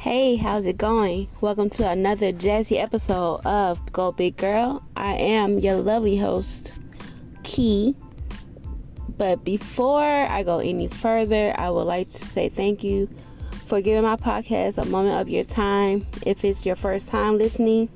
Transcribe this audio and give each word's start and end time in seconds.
Hey, 0.00 0.36
how's 0.36 0.64
it 0.64 0.78
going? 0.78 1.28
Welcome 1.42 1.68
to 1.68 1.86
another 1.86 2.32
jazzy 2.32 2.82
episode 2.82 3.42
of 3.44 3.92
Go 3.92 4.12
Big 4.12 4.38
Girl. 4.38 4.82
I 4.96 5.12
am 5.12 5.58
your 5.58 5.74
lovely 5.74 6.16
host, 6.16 6.72
Key. 7.42 7.94
But 9.18 9.44
before 9.44 10.00
I 10.02 10.42
go 10.42 10.60
any 10.60 10.88
further, 10.88 11.54
I 11.60 11.68
would 11.68 11.82
like 11.82 12.10
to 12.12 12.26
say 12.28 12.48
thank 12.48 12.82
you 12.82 13.10
for 13.66 13.82
giving 13.82 14.04
my 14.04 14.16
podcast 14.16 14.78
a 14.78 14.86
moment 14.86 15.20
of 15.20 15.28
your 15.28 15.44
time. 15.44 16.06
If 16.24 16.46
it's 16.46 16.64
your 16.64 16.76
first 16.76 17.06
time 17.06 17.36
listening, 17.36 17.90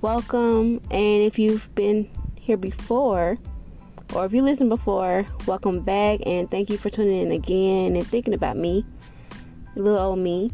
welcome. 0.00 0.80
And 0.90 1.22
if 1.24 1.38
you've 1.38 1.68
been 1.74 2.08
here 2.36 2.56
before, 2.56 3.36
or 4.14 4.24
if 4.24 4.32
you 4.32 4.40
listened 4.40 4.70
before, 4.70 5.26
welcome 5.46 5.80
back 5.80 6.20
and 6.24 6.50
thank 6.50 6.70
you 6.70 6.78
for 6.78 6.88
tuning 6.88 7.20
in 7.20 7.32
again 7.32 7.96
and 7.96 8.06
thinking 8.06 8.32
about 8.32 8.56
me, 8.56 8.86
little 9.76 9.98
old 9.98 10.20
me. 10.20 10.50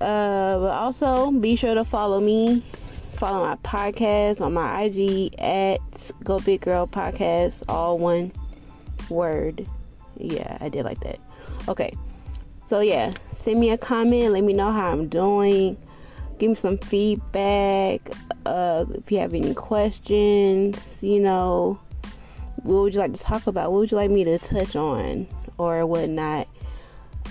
Uh, 0.00 0.58
but 0.58 0.70
also 0.70 1.32
be 1.32 1.56
sure 1.56 1.74
to 1.74 1.84
follow 1.84 2.20
me, 2.20 2.62
follow 3.16 3.46
my 3.46 3.56
podcast 3.56 4.40
on 4.40 4.54
my 4.54 4.82
IG 4.82 5.34
at 5.38 5.80
Go 6.22 6.38
Big 6.38 6.60
Girl 6.60 6.86
Podcast, 6.86 7.64
all 7.68 7.98
one 7.98 8.32
word. 9.10 9.66
Yeah, 10.16 10.56
I 10.60 10.68
did 10.68 10.84
like 10.84 11.00
that. 11.00 11.18
Okay, 11.68 11.92
so 12.66 12.80
yeah, 12.80 13.12
send 13.32 13.58
me 13.58 13.70
a 13.70 13.78
comment, 13.78 14.32
let 14.32 14.44
me 14.44 14.52
know 14.52 14.70
how 14.70 14.92
I'm 14.92 15.08
doing, 15.08 15.76
give 16.38 16.50
me 16.50 16.54
some 16.54 16.78
feedback. 16.78 18.00
Uh, 18.46 18.84
if 18.90 19.10
you 19.10 19.18
have 19.18 19.34
any 19.34 19.52
questions, 19.54 21.02
you 21.02 21.20
know, 21.20 21.80
what 22.62 22.82
would 22.82 22.94
you 22.94 23.00
like 23.00 23.14
to 23.14 23.20
talk 23.20 23.46
about? 23.46 23.72
What 23.72 23.80
would 23.80 23.90
you 23.90 23.96
like 23.96 24.10
me 24.10 24.24
to 24.24 24.38
touch 24.38 24.76
on 24.76 25.26
or 25.58 25.84
whatnot? 25.86 26.46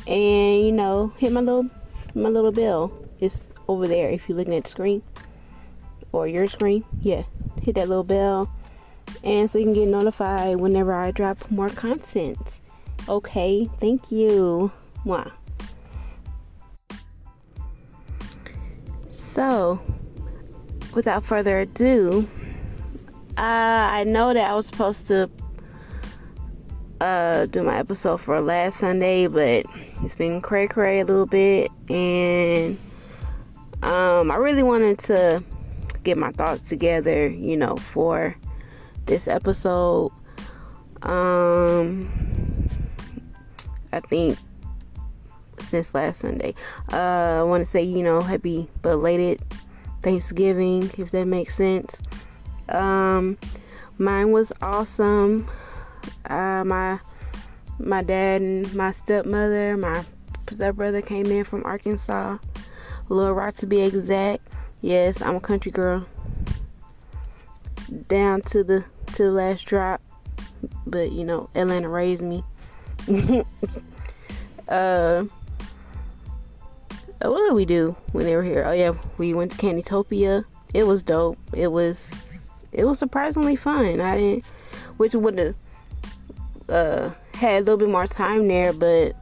And 0.05 0.65
you 0.65 0.71
know, 0.71 1.13
hit 1.17 1.31
my 1.31 1.41
little 1.41 1.69
my 2.17 2.29
little 2.29 2.51
bell. 2.51 2.91
is 3.19 3.49
over 3.67 3.87
there 3.87 4.09
if 4.09 4.27
you're 4.27 4.37
looking 4.37 4.55
at 4.55 4.63
the 4.63 4.69
screen 4.69 5.03
or 6.11 6.27
your 6.27 6.47
screen. 6.47 6.83
Yeah, 7.01 7.23
hit 7.61 7.75
that 7.75 7.89
little 7.89 8.03
bell, 8.03 8.51
and 9.23 9.49
so 9.49 9.57
you 9.57 9.65
can 9.65 9.73
get 9.73 9.87
notified 9.87 10.57
whenever 10.57 10.93
I 10.93 11.11
drop 11.11 11.49
more 11.51 11.69
content. 11.69 12.39
Okay, 13.07 13.69
thank 13.79 14.11
you. 14.11 14.71
Mwah. 15.05 15.31
So, 19.33 19.79
without 20.93 21.23
further 21.23 21.59
ado, 21.59 22.27
uh, 23.37 23.41
I 23.41 24.03
know 24.03 24.33
that 24.33 24.49
I 24.49 24.55
was 24.55 24.65
supposed 24.65 25.07
to 25.07 25.29
uh, 27.01 27.45
do 27.47 27.63
my 27.63 27.77
episode 27.77 28.21
for 28.21 28.41
last 28.41 28.79
Sunday, 28.79 29.27
but 29.27 29.65
it's 30.03 30.15
been 30.15 30.41
cray 30.41 30.67
cray 30.67 30.99
a 31.01 31.05
little 31.05 31.25
bit, 31.25 31.71
and 31.89 32.77
um, 33.83 34.31
I 34.31 34.35
really 34.37 34.63
wanted 34.63 34.99
to 35.03 35.43
get 36.03 36.17
my 36.17 36.31
thoughts 36.31 36.67
together, 36.67 37.27
you 37.27 37.57
know, 37.57 37.75
for 37.75 38.35
this 39.05 39.27
episode. 39.27 40.11
Um, 41.03 42.09
I 43.91 43.99
think 43.99 44.37
since 45.59 45.93
last 45.93 46.21
Sunday, 46.21 46.55
uh, 46.91 47.39
I 47.39 47.43
want 47.43 47.65
to 47.65 47.71
say, 47.71 47.83
you 47.83 48.03
know, 48.03 48.21
happy 48.21 48.69
belated 48.81 49.41
Thanksgiving, 50.01 50.89
if 50.97 51.11
that 51.11 51.25
makes 51.25 51.55
sense. 51.55 51.95
Um, 52.69 53.37
mine 53.97 54.31
was 54.31 54.51
awesome. 54.61 55.47
Uh, 56.25 56.63
my 56.65 56.99
my 57.79 58.03
dad 58.03 58.41
and 58.41 58.73
my 58.75 58.91
stepmother, 58.91 59.77
my 59.77 60.03
stepbrother 60.51 61.01
came 61.01 61.27
in 61.27 61.43
from 61.43 61.63
Arkansas, 61.65 62.37
Little 63.09 63.33
Rock 63.33 63.55
to 63.57 63.67
be 63.67 63.81
exact. 63.81 64.47
Yes, 64.81 65.21
I'm 65.21 65.35
a 65.35 65.39
country 65.39 65.71
girl. 65.71 66.05
Down 68.07 68.41
to 68.43 68.63
the 68.63 68.83
to 69.13 69.23
the 69.23 69.31
last 69.31 69.65
drop, 69.65 70.01
but 70.85 71.11
you 71.11 71.23
know 71.23 71.49
Atlanta 71.55 71.89
raised 71.89 72.23
me. 72.23 72.43
uh, 74.67 75.23
what 77.21 77.47
did 77.47 77.53
we 77.53 77.65
do 77.65 77.95
when 78.11 78.25
they 78.25 78.35
were 78.35 78.43
here? 78.43 78.65
Oh 78.65 78.73
yeah, 78.73 78.93
we 79.17 79.33
went 79.33 79.51
to 79.51 79.57
Candytopia. 79.57 80.43
It 80.73 80.85
was 80.85 81.01
dope. 81.01 81.37
It 81.53 81.67
was 81.67 82.09
it 82.71 82.85
was 82.85 82.99
surprisingly 82.99 83.55
fun. 83.55 84.01
I 84.01 84.17
didn't, 84.17 84.45
which 84.97 85.15
would 85.15 85.37
have 85.39 85.55
uh, 86.69 87.11
had 87.33 87.57
a 87.57 87.59
little 87.59 87.77
bit 87.77 87.89
more 87.89 88.07
time 88.07 88.47
there, 88.47 88.73
but 88.73 89.15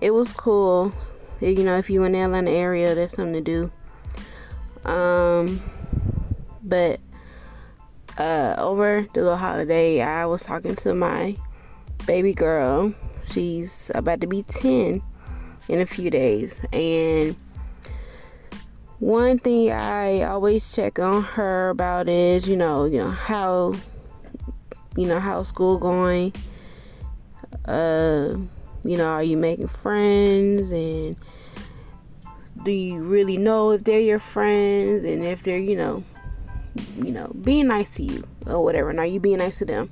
it 0.00 0.10
was 0.10 0.32
cool. 0.32 0.92
You 1.40 1.62
know, 1.62 1.78
if 1.78 1.88
you 1.88 2.02
in 2.04 2.12
the 2.12 2.20
Atlanta 2.20 2.50
area, 2.50 2.94
there's 2.94 3.12
something 3.12 3.44
to 3.44 3.70
do. 4.84 4.90
Um, 4.90 5.62
but 6.64 7.00
uh, 8.16 8.54
over 8.58 9.06
the 9.14 9.20
little 9.22 9.36
holiday, 9.36 10.00
I 10.00 10.26
was 10.26 10.42
talking 10.42 10.74
to 10.76 10.94
my 10.94 11.36
baby 12.06 12.32
girl. 12.32 12.92
She's 13.30 13.90
about 13.94 14.20
to 14.22 14.26
be 14.26 14.42
10 14.42 15.02
in 15.68 15.80
a 15.80 15.86
few 15.86 16.10
days, 16.10 16.60
and 16.72 17.36
one 18.98 19.38
thing 19.38 19.70
I 19.70 20.22
always 20.22 20.72
check 20.72 20.98
on 20.98 21.22
her 21.22 21.70
about 21.70 22.08
is, 22.08 22.48
you 22.48 22.56
know, 22.56 22.84
you 22.84 22.98
know 22.98 23.10
how, 23.10 23.74
you 24.96 25.06
know, 25.06 25.20
how 25.20 25.44
school 25.44 25.78
going. 25.78 26.32
You 28.84 28.96
know, 28.96 29.06
are 29.06 29.22
you 29.22 29.36
making 29.36 29.68
friends 29.68 30.70
and 30.70 31.16
do 32.64 32.70
you 32.70 33.00
really 33.00 33.36
know 33.36 33.70
if 33.70 33.84
they're 33.84 34.00
your 34.00 34.18
friends 34.18 35.04
and 35.04 35.24
if 35.24 35.42
they're, 35.42 35.58
you 35.58 35.76
know, 35.76 36.04
you 36.96 37.12
know, 37.12 37.30
being 37.42 37.66
nice 37.66 37.90
to 37.90 38.02
you 38.02 38.24
or 38.46 38.64
whatever. 38.64 38.96
Are 38.98 39.06
you 39.06 39.20
being 39.20 39.38
nice 39.38 39.58
to 39.58 39.64
them? 39.64 39.90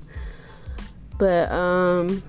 But 1.17 1.51
um 1.51 2.23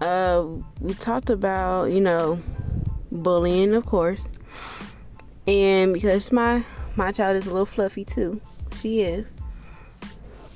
uh 0.00 0.44
we 0.80 0.94
talked 0.94 1.30
about, 1.30 1.90
you 1.90 2.00
know, 2.00 2.40
bullying, 3.12 3.74
of 3.74 3.86
course. 3.86 4.24
And 5.46 5.92
because 5.92 6.32
my 6.32 6.64
my 6.96 7.12
child 7.12 7.36
is 7.36 7.46
a 7.46 7.50
little 7.50 7.66
fluffy 7.66 8.04
too, 8.04 8.40
she 8.80 9.02
is. 9.02 9.32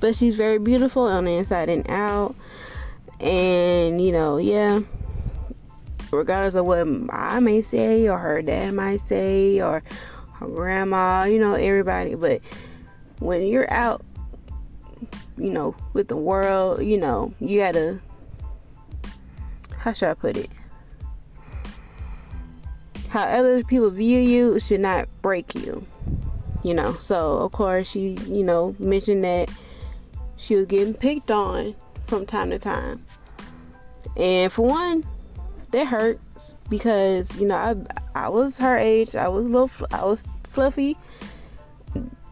But 0.01 0.17
she's 0.17 0.35
very 0.35 0.57
beautiful 0.57 1.03
on 1.03 1.23
the 1.23 1.31
inside 1.31 1.69
and 1.69 1.89
out. 1.89 2.35
And 3.21 4.03
you 4.03 4.11
know, 4.11 4.37
yeah. 4.37 4.81
Regardless 6.11 6.55
of 6.55 6.65
what 6.65 6.85
I 7.09 7.39
may 7.39 7.61
say 7.61 8.09
or 8.09 8.17
her 8.17 8.41
dad 8.41 8.73
might 8.73 9.07
say 9.07 9.61
or 9.61 9.81
her 10.33 10.47
grandma, 10.47 11.23
you 11.23 11.39
know, 11.39 11.53
everybody. 11.53 12.15
But 12.15 12.41
when 13.19 13.47
you're 13.47 13.71
out, 13.71 14.03
you 15.37 15.51
know, 15.51 15.73
with 15.93 16.09
the 16.09 16.17
world, 16.17 16.83
you 16.83 16.97
know, 16.97 17.33
you 17.39 17.59
gotta 17.59 18.01
how 19.77 19.93
should 19.93 20.09
I 20.09 20.13
put 20.15 20.35
it? 20.35 20.49
how 23.11 23.23
other 23.23 23.61
people 23.61 23.89
view 23.89 24.19
you 24.21 24.57
should 24.61 24.79
not 24.79 25.05
break 25.21 25.53
you. 25.53 25.85
You 26.63 26.73
know, 26.73 26.93
so 26.93 27.39
of 27.39 27.51
course 27.51 27.89
she, 27.89 28.11
you 28.25 28.43
know, 28.43 28.73
mentioned 28.79 29.25
that 29.25 29.51
she 30.41 30.55
was 30.55 30.65
getting 30.65 30.93
picked 30.93 31.29
on 31.29 31.75
from 32.07 32.25
time 32.25 32.49
to 32.49 32.59
time. 32.59 33.05
And 34.17 34.51
for 34.51 34.65
one, 34.65 35.05
that 35.71 35.87
hurts 35.87 36.55
because, 36.69 37.39
you 37.39 37.47
know, 37.47 37.55
I 37.55 38.25
I 38.25 38.29
was 38.29 38.57
her 38.57 38.77
age. 38.77 39.15
I 39.15 39.27
was 39.27 39.45
little 39.45 39.69
I 39.91 40.03
was 40.03 40.23
fluffy 40.49 40.97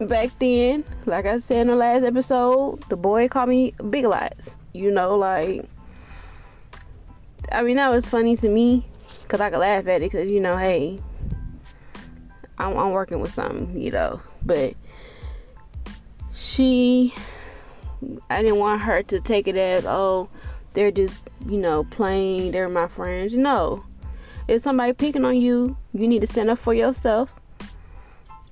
back 0.00 0.30
then. 0.40 0.84
Like 1.06 1.24
I 1.24 1.38
said 1.38 1.62
in 1.62 1.66
the 1.68 1.76
last 1.76 2.02
episode, 2.02 2.82
the 2.88 2.96
boy 2.96 3.28
called 3.28 3.48
me 3.48 3.74
big 3.88 4.04
lots. 4.04 4.56
You 4.72 4.90
know, 4.90 5.16
like 5.16 5.64
I 7.52 7.62
mean 7.62 7.76
that 7.76 7.90
was 7.90 8.04
funny 8.04 8.36
to 8.38 8.48
me 8.48 8.84
because 9.22 9.40
I 9.40 9.50
could 9.50 9.60
laugh 9.60 9.86
at 9.86 10.02
it 10.02 10.10
because, 10.10 10.28
you 10.28 10.40
know, 10.40 10.56
hey, 10.56 10.98
I'm, 12.58 12.76
I'm 12.76 12.90
working 12.90 13.20
with 13.20 13.32
something, 13.32 13.80
you 13.80 13.92
know. 13.92 14.20
But 14.44 14.74
she, 16.34 17.14
I 18.28 18.42
didn't 18.42 18.58
want 18.58 18.82
her 18.82 19.02
to 19.04 19.20
take 19.20 19.48
it 19.48 19.56
as, 19.56 19.84
oh, 19.86 20.28
they're 20.74 20.90
just, 20.90 21.20
you 21.46 21.58
know, 21.58 21.84
playing, 21.84 22.52
they're 22.52 22.68
my 22.68 22.88
friends. 22.88 23.34
No. 23.34 23.84
If 24.48 24.62
somebody 24.62 24.92
picking 24.92 25.24
on 25.24 25.36
you, 25.36 25.76
you 25.92 26.08
need 26.08 26.20
to 26.20 26.26
stand 26.26 26.50
up 26.50 26.58
for 26.58 26.74
yourself. 26.74 27.30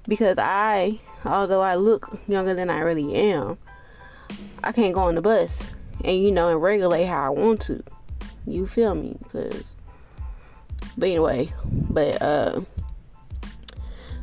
Because 0.06 0.38
I, 0.38 1.00
although 1.24 1.60
I 1.60 1.74
look 1.74 2.18
younger 2.28 2.54
than 2.54 2.70
I 2.70 2.78
really 2.78 3.14
am, 3.14 3.58
I 4.62 4.72
can't 4.72 4.94
go 4.94 5.02
on 5.02 5.14
the 5.14 5.22
bus 5.22 5.74
and, 6.04 6.22
you 6.22 6.30
know, 6.30 6.48
and 6.48 6.62
regulate 6.62 7.06
how 7.06 7.26
I 7.26 7.28
want 7.30 7.60
to. 7.62 7.82
You 8.46 8.66
feel 8.66 8.94
me? 8.94 9.16
Because 9.22 9.64
but 10.98 11.06
anyway, 11.06 11.52
but 11.64 12.20
uh, 12.20 12.60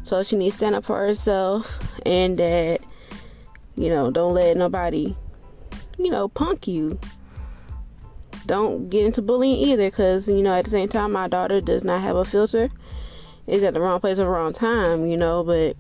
so 0.04 0.24
she 0.24 0.36
needs 0.36 0.56
to 0.56 0.58
stand 0.58 0.76
up 0.76 0.84
for 0.84 0.98
herself 0.98 1.68
and 2.06 2.38
that 2.38 2.82
you 3.76 3.90
know 3.90 4.12
don't 4.12 4.34
let 4.34 4.58
nobody 4.58 5.16
you 5.98 6.10
know 6.10 6.28
punk 6.28 6.68
you. 6.68 7.00
Don't 8.46 8.90
get 8.90 9.06
into 9.06 9.24
bullying 9.24 9.58
either 9.58 9.90
because 9.90 10.28
you 10.28 10.44
know 10.44 10.54
at 10.54 10.66
the 10.66 10.72
same 10.72 10.90
time 10.90 11.12
my 11.12 11.28
daughter 11.28 11.62
does 11.62 11.84
not 11.84 12.02
have 12.02 12.16
a 12.16 12.26
filter. 12.26 12.70
Is 13.48 13.64
at 13.64 13.74
the 13.74 13.82
wrong 13.82 14.00
place 14.00 14.18
at 14.18 14.24
the 14.24 14.30
wrong 14.30 14.54
time 14.54 15.06
you 15.06 15.18
know 15.18 15.44
but 15.44 15.78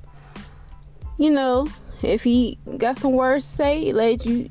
you 1.18 1.32
know 1.32 1.68
if 2.04 2.24
he 2.24 2.60
got 2.78 2.98
some 2.98 3.14
words 3.14 3.50
to 3.50 3.56
say 3.56 3.92
let 3.92 4.26
you 4.26 4.50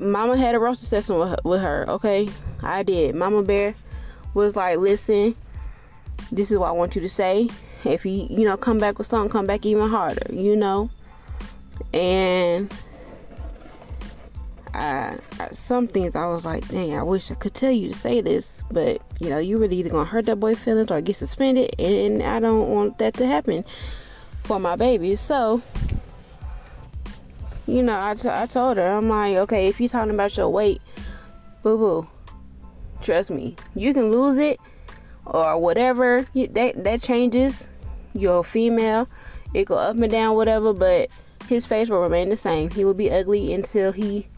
mama 0.00 0.36
had 0.36 0.54
a 0.54 0.58
roster 0.58 0.86
session 0.86 1.18
with 1.18 1.30
her, 1.30 1.36
with 1.44 1.60
her 1.60 1.84
okay? 1.88 2.28
I 2.62 2.82
did. 2.82 3.14
Mama 3.14 3.42
bear 3.42 3.74
was 4.34 4.56
like 4.56 4.78
listen 4.78 5.36
this 6.32 6.50
is 6.50 6.58
what 6.58 6.68
i 6.68 6.72
want 6.72 6.94
you 6.94 7.00
to 7.00 7.08
say. 7.08 7.48
If 7.84 8.02
he 8.02 8.26
you 8.30 8.44
know 8.44 8.56
come 8.56 8.78
back 8.78 8.98
with 8.98 9.08
something 9.08 9.30
come 9.30 9.46
back 9.46 9.66
even 9.66 9.90
harder 9.90 10.32
you 10.32 10.56
know 10.56 10.90
and 11.92 12.72
I, 14.74 15.18
some 15.52 15.86
things 15.86 16.16
I 16.16 16.26
was 16.26 16.44
like, 16.44 16.66
dang, 16.68 16.96
I 16.96 17.02
wish 17.02 17.30
I 17.30 17.34
could 17.34 17.54
tell 17.54 17.70
you 17.70 17.92
to 17.92 17.98
say 17.98 18.20
this, 18.20 18.62
but 18.72 19.00
you 19.20 19.30
know, 19.30 19.38
you 19.38 19.58
really 19.58 19.76
either 19.76 19.90
gonna 19.90 20.04
hurt 20.04 20.26
that 20.26 20.40
boy 20.40 20.54
feelings 20.54 20.90
or 20.90 21.00
get 21.00 21.16
suspended, 21.16 21.74
and 21.78 22.22
I 22.22 22.40
don't 22.40 22.68
want 22.68 22.98
that 22.98 23.14
to 23.14 23.26
happen 23.26 23.64
for 24.42 24.58
my 24.58 24.74
baby. 24.74 25.14
So, 25.14 25.62
you 27.66 27.82
know, 27.82 27.98
I, 28.00 28.14
t- 28.14 28.28
I 28.28 28.46
told 28.46 28.76
her, 28.78 28.96
I'm 28.96 29.08
like, 29.08 29.36
okay, 29.36 29.66
if 29.66 29.80
you're 29.80 29.88
talking 29.88 30.12
about 30.12 30.36
your 30.36 30.48
weight, 30.48 30.82
boo 31.62 31.78
boo, 31.78 32.08
trust 33.00 33.30
me, 33.30 33.54
you 33.76 33.94
can 33.94 34.10
lose 34.10 34.38
it 34.38 34.58
or 35.24 35.56
whatever. 35.58 36.26
that 36.34 36.82
that 36.82 37.00
changes. 37.00 37.68
You're 38.12 38.44
female, 38.44 39.08
it 39.54 39.66
go 39.66 39.74
up 39.76 39.96
and 39.96 40.10
down, 40.10 40.34
whatever, 40.36 40.72
but 40.72 41.10
his 41.48 41.66
face 41.66 41.88
will 41.88 42.00
remain 42.00 42.28
the 42.28 42.36
same. 42.36 42.70
He 42.70 42.84
will 42.84 42.94
be 42.94 43.10
ugly 43.10 43.52
until 43.52 43.92
he 43.92 44.28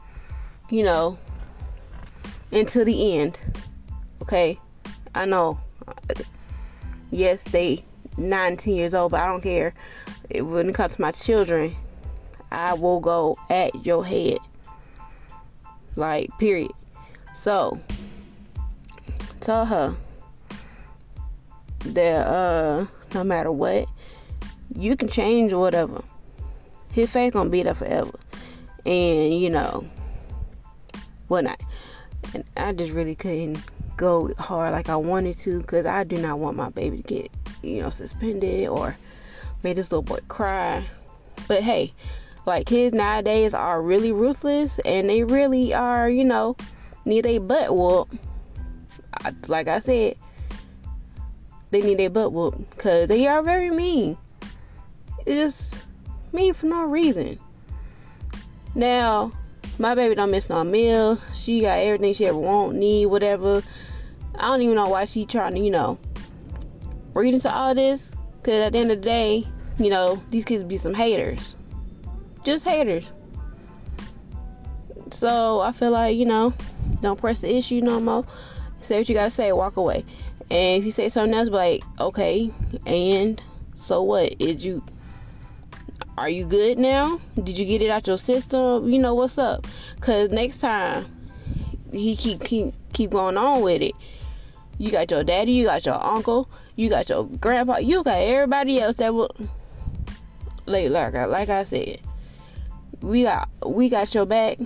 you 0.70 0.82
know, 0.82 1.18
until 2.50 2.84
the 2.84 3.18
end. 3.18 3.38
Okay? 4.22 4.58
I 5.14 5.24
know. 5.24 5.60
Yes, 7.10 7.42
they 7.44 7.84
19 8.16 8.74
years 8.74 8.94
old, 8.94 9.12
but 9.12 9.20
I 9.20 9.26
don't 9.26 9.42
care. 9.42 9.74
It 10.28 10.42
wouldn't 10.42 10.74
come 10.74 10.90
to 10.90 11.00
my 11.00 11.12
children. 11.12 11.76
I 12.50 12.74
will 12.74 13.00
go 13.00 13.36
at 13.48 13.86
your 13.86 14.04
head. 14.04 14.38
Like, 15.94 16.30
period. 16.38 16.72
So, 17.34 17.80
tell 19.40 19.64
her 19.64 19.94
that 21.84 22.26
uh 22.26 22.86
no 23.14 23.24
matter 23.24 23.52
what, 23.52 23.88
you 24.74 24.96
can 24.96 25.08
change 25.08 25.52
whatever. 25.52 26.02
His 26.96 27.10
face 27.10 27.30
gonna 27.34 27.50
be 27.50 27.62
there 27.62 27.74
forever. 27.74 28.18
And 28.86 29.38
you 29.38 29.50
know, 29.50 29.84
whatnot. 31.28 31.60
And 32.32 32.42
I 32.56 32.72
just 32.72 32.92
really 32.92 33.14
couldn't 33.14 33.58
go 33.98 34.32
hard 34.38 34.72
like 34.72 34.88
I 34.88 34.96
wanted 34.96 35.36
to 35.40 35.60
because 35.60 35.84
I 35.84 36.04
do 36.04 36.16
not 36.16 36.38
want 36.38 36.56
my 36.56 36.70
baby 36.70 36.96
to 36.96 37.02
get, 37.02 37.30
you 37.62 37.82
know, 37.82 37.90
suspended 37.90 38.68
or 38.68 38.96
make 39.62 39.76
this 39.76 39.92
little 39.92 40.00
boy 40.00 40.20
cry. 40.28 40.86
But 41.46 41.62
hey, 41.62 41.92
like 42.46 42.66
kids 42.66 42.94
nowadays 42.94 43.52
are 43.52 43.82
really 43.82 44.10
ruthless 44.10 44.80
and 44.86 45.10
they 45.10 45.22
really 45.22 45.74
are, 45.74 46.08
you 46.08 46.24
know, 46.24 46.56
need 47.04 47.26
a 47.26 47.36
butt 47.36 47.76
whoop. 47.76 48.08
I, 49.22 49.34
like 49.48 49.68
I 49.68 49.80
said, 49.80 50.16
they 51.72 51.82
need 51.82 52.00
a 52.00 52.08
butt 52.08 52.32
whoop 52.32 52.56
because 52.70 53.08
they 53.08 53.26
are 53.26 53.42
very 53.42 53.70
mean. 53.70 54.16
It's 55.26 55.58
just 55.72 55.85
mean 56.36 56.54
for 56.54 56.66
no 56.66 56.84
reason. 56.84 57.40
Now, 58.76 59.32
my 59.78 59.94
baby 59.94 60.14
don't 60.14 60.30
miss 60.30 60.48
no 60.48 60.62
meals. 60.62 61.24
She 61.34 61.62
got 61.62 61.78
everything 61.78 62.14
she 62.14 62.26
ever 62.26 62.38
want, 62.38 62.76
need, 62.76 63.06
whatever. 63.06 63.62
I 64.36 64.48
don't 64.48 64.62
even 64.62 64.76
know 64.76 64.88
why 64.88 65.06
she 65.06 65.26
trying 65.26 65.54
to, 65.54 65.60
you 65.60 65.70
know, 65.70 65.98
read 67.14 67.34
into 67.34 67.52
all 67.52 67.74
this. 67.74 68.12
Cause 68.42 68.54
at 68.54 68.72
the 68.74 68.78
end 68.78 68.92
of 68.92 68.98
the 68.98 69.04
day, 69.04 69.44
you 69.78 69.90
know, 69.90 70.22
these 70.30 70.44
kids 70.44 70.62
be 70.62 70.78
some 70.78 70.94
haters. 70.94 71.56
Just 72.44 72.64
haters. 72.64 73.04
So 75.10 75.60
I 75.60 75.72
feel 75.72 75.90
like, 75.90 76.16
you 76.16 76.26
know, 76.26 76.52
don't 77.00 77.18
press 77.18 77.40
the 77.40 77.52
issue 77.52 77.80
no 77.80 77.98
more. 77.98 78.24
Say 78.82 78.98
what 78.98 79.08
you 79.08 79.14
gotta 79.14 79.30
say, 79.30 79.50
walk 79.52 79.78
away. 79.78 80.04
And 80.50 80.80
if 80.80 80.84
you 80.84 80.92
say 80.92 81.08
something 81.08 81.36
else, 81.36 81.48
like, 81.48 81.82
okay, 81.98 82.52
and 82.84 83.42
so 83.74 84.02
what? 84.02 84.40
Is 84.40 84.62
you 84.62 84.84
are 86.18 86.28
you 86.28 86.46
good 86.46 86.78
now? 86.78 87.20
Did 87.36 87.58
you 87.58 87.64
get 87.64 87.82
it 87.82 87.90
out 87.90 88.06
your 88.06 88.18
system? 88.18 88.88
You 88.88 88.98
know 88.98 89.14
what's 89.14 89.38
up? 89.38 89.66
Cause 90.00 90.30
next 90.30 90.58
time 90.58 91.06
he 91.92 92.16
keep 92.16 92.42
keep 92.42 92.74
keep 92.92 93.10
going 93.10 93.36
on 93.36 93.62
with 93.62 93.82
it. 93.82 93.94
You 94.78 94.90
got 94.90 95.10
your 95.10 95.24
daddy, 95.24 95.52
you 95.52 95.64
got 95.64 95.84
your 95.86 96.02
uncle, 96.02 96.48
you 96.74 96.88
got 96.88 97.08
your 97.08 97.24
grandpa, 97.24 97.78
you 97.78 98.02
got 98.02 98.18
everybody 98.18 98.80
else 98.80 98.96
that 98.96 99.14
will 99.14 99.34
like 100.66 100.90
like 100.90 101.14
I, 101.14 101.24
like 101.24 101.48
I 101.48 101.64
said. 101.64 102.00
We 103.00 103.22
got 103.22 103.48
we 103.64 103.88
got 103.88 104.14
your 104.14 104.26
back 104.26 104.58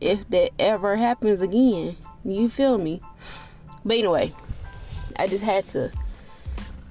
if 0.00 0.28
that 0.30 0.50
ever 0.58 0.96
happens 0.96 1.40
again. 1.40 1.96
You 2.24 2.48
feel 2.48 2.78
me? 2.78 3.00
But 3.84 3.98
anyway, 3.98 4.34
I 5.16 5.26
just 5.26 5.42
had 5.42 5.64
to 5.66 5.90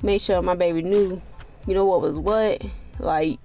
make 0.01 0.21
sure 0.21 0.41
my 0.41 0.55
baby 0.55 0.81
knew 0.81 1.21
you 1.67 1.73
know 1.73 1.85
what 1.85 2.01
was 2.01 2.17
what? 2.17 2.61
Like, 2.99 3.39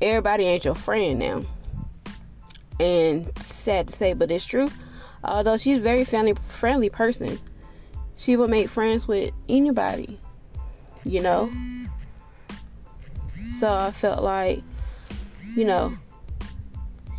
everybody 0.00 0.44
ain't 0.44 0.64
your 0.64 0.74
friend 0.74 1.18
now. 1.18 1.42
And 2.80 3.30
sad 3.40 3.88
to 3.88 3.96
say, 3.96 4.12
but 4.12 4.30
it's 4.30 4.46
true. 4.46 4.68
Although 5.24 5.56
she's 5.56 5.78
very 5.78 6.04
family 6.04 6.34
friendly 6.60 6.90
person, 6.90 7.38
she 8.16 8.36
will 8.36 8.48
make 8.48 8.68
friends 8.68 9.08
with 9.08 9.32
anybody. 9.48 10.20
You 11.04 11.20
know? 11.20 11.50
So 13.58 13.72
I 13.72 13.90
felt 13.90 14.22
like, 14.22 14.62
you 15.56 15.64
know, 15.64 15.96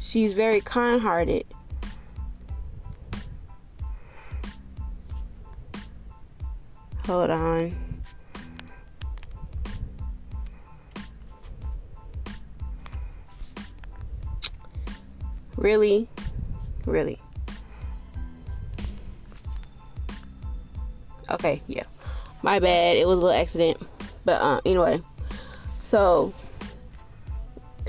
she's 0.01 0.33
very 0.33 0.61
kind 0.61 1.01
hearted. 1.01 1.45
Hold 7.05 7.31
on. 7.31 7.88
Really? 15.60 16.08
Really? 16.86 17.20
Okay, 21.30 21.62
yeah. 21.68 21.84
My 22.44 22.60
bad. 22.60 22.96
It 22.96 23.06
was 23.06 23.18
a 23.18 23.22
little 23.22 23.38
accident. 23.38 23.78
But 24.24 24.42
uh, 24.42 24.62
anyway. 24.66 25.01
So 25.80 26.34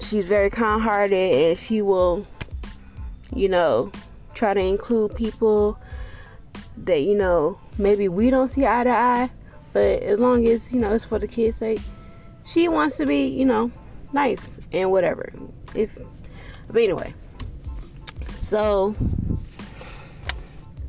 she's 0.02 0.26
very 0.26 0.50
kind 0.50 0.82
hearted 0.82 1.34
and 1.34 1.58
she 1.58 1.80
will, 1.80 2.26
you 3.36 3.48
know, 3.48 3.92
try 4.34 4.52
to 4.52 4.60
include 4.60 5.14
people 5.14 5.78
that, 6.76 7.02
you 7.02 7.14
know, 7.14 7.60
maybe 7.78 8.08
we 8.08 8.30
don't 8.30 8.48
see 8.48 8.66
eye 8.66 8.82
to 8.82 8.90
eye. 8.90 9.30
But 9.72 10.02
as 10.02 10.18
long 10.18 10.44
as, 10.48 10.72
you 10.72 10.80
know, 10.80 10.92
it's 10.92 11.04
for 11.04 11.20
the 11.20 11.28
kids' 11.28 11.58
sake, 11.58 11.80
she 12.44 12.66
wants 12.66 12.96
to 12.96 13.06
be, 13.06 13.28
you 13.28 13.44
know, 13.44 13.70
nice 14.12 14.40
and 14.72 14.90
whatever. 14.90 15.32
If 15.76 15.96
but 16.66 16.82
anyway, 16.82 17.14
so, 18.50 18.90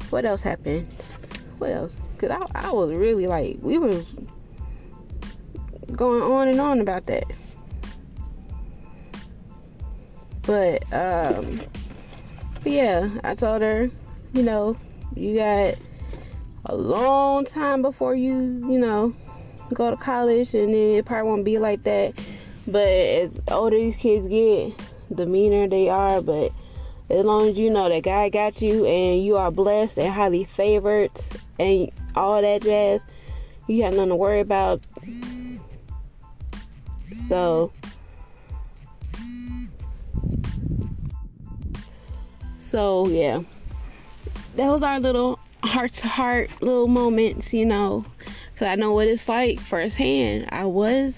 what 0.10 0.26
else 0.26 0.42
happened? 0.42 0.88
What 1.60 1.70
else? 1.70 1.96
Cause 2.18 2.32
I, 2.32 2.46
I 2.56 2.72
was 2.72 2.92
really 2.92 3.28
like, 3.28 3.60
we 3.62 3.78
was 3.78 4.04
going 5.92 6.24
on 6.24 6.48
and 6.48 6.60
on 6.60 6.80
about 6.80 7.06
that. 7.06 7.26
But 10.42 10.92
um, 10.92 11.62
but 12.64 12.72
yeah, 12.72 13.10
I 13.24 13.36
told 13.36 13.62
her, 13.62 13.92
you 14.34 14.42
know, 14.42 14.76
you 15.16 15.36
got 15.36 15.76
a 16.66 16.76
long 16.76 17.46
time 17.46 17.84
before 17.84 18.16
you, 18.16 18.34
you 18.68 18.80
know, 18.80 19.14
go 19.72 19.92
to 19.92 19.98
college, 19.98 20.56
and 20.56 20.74
then 20.74 20.96
it 20.96 21.06
probably 21.06 21.30
won't 21.30 21.46
be 21.46 21.60
like 21.60 21.84
that. 21.84 22.14
But 22.66 22.88
as 22.88 23.40
older 23.50 23.78
these 23.78 23.98
kids 23.98 24.28
get, 24.28 24.82
the 25.16 25.28
meaner 25.28 25.68
they 25.68 25.90
are. 25.90 26.22
But 26.22 26.52
as 27.12 27.26
long 27.26 27.48
as 27.50 27.58
you 27.58 27.70
know 27.70 27.90
that 27.90 28.04
God 28.04 28.32
got 28.32 28.62
you 28.62 28.86
and 28.86 29.24
you 29.24 29.36
are 29.38 29.52
blessed 29.52 30.00
and 30.00 30.14
highly 30.14 30.46
favored 30.46 31.12
and 31.60 31.92
all 32.16 32.42
that 32.42 32.62
jazz, 32.62 33.02
you 33.68 33.84
have 33.84 33.94
nothing 33.94 34.10
to 34.10 34.16
worry 34.16 34.40
about. 34.40 34.82
So, 37.28 37.72
so 42.60 43.08
yeah, 43.08 43.42
that 44.56 44.68
was 44.68 44.82
our 44.82 45.00
little 45.00 45.40
heart 45.64 45.94
to 45.94 46.08
heart 46.08 46.50
little 46.62 46.88
moments, 46.88 47.54
you 47.54 47.66
know, 47.66 48.06
because 48.54 48.68
I 48.68 48.76
know 48.76 48.94
what 48.94 49.08
it's 49.08 49.28
like 49.28 49.60
firsthand. 49.60 50.48
I 50.50 50.66
was, 50.66 51.14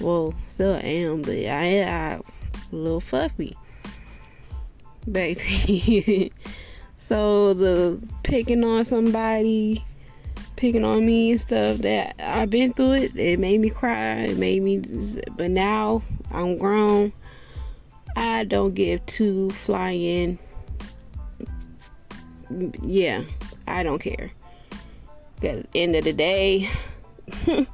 well, 0.00 0.34
still 0.54 0.76
am, 0.76 1.22
but 1.22 1.36
I, 1.36 1.82
I 1.82 2.20
a 2.20 2.20
little 2.70 3.00
fluffy 3.00 3.56
back 5.06 5.38
so 7.08 7.54
the 7.54 8.00
picking 8.22 8.64
on 8.64 8.84
somebody, 8.84 9.84
picking 10.56 10.84
on 10.84 11.06
me 11.06 11.32
and 11.32 11.40
stuff 11.40 11.78
that 11.78 12.16
I've 12.18 12.50
been 12.50 12.72
through 12.72 12.94
it, 12.94 13.16
it 13.16 13.38
made 13.38 13.60
me 13.60 13.70
cry. 13.70 14.24
It 14.24 14.38
made 14.38 14.62
me, 14.62 14.78
but 15.36 15.50
now 15.50 16.02
I'm 16.30 16.58
grown. 16.58 17.12
I 18.16 18.44
don't 18.44 18.74
give 18.74 19.04
two 19.06 19.50
flying. 19.50 20.38
Yeah, 22.82 23.24
I 23.66 23.82
don't 23.82 23.98
care. 23.98 24.32
At 25.42 25.42
the 25.42 25.66
end 25.74 25.96
of 25.96 26.04
the 26.04 26.12
day, 26.12 26.70
at 27.46 27.66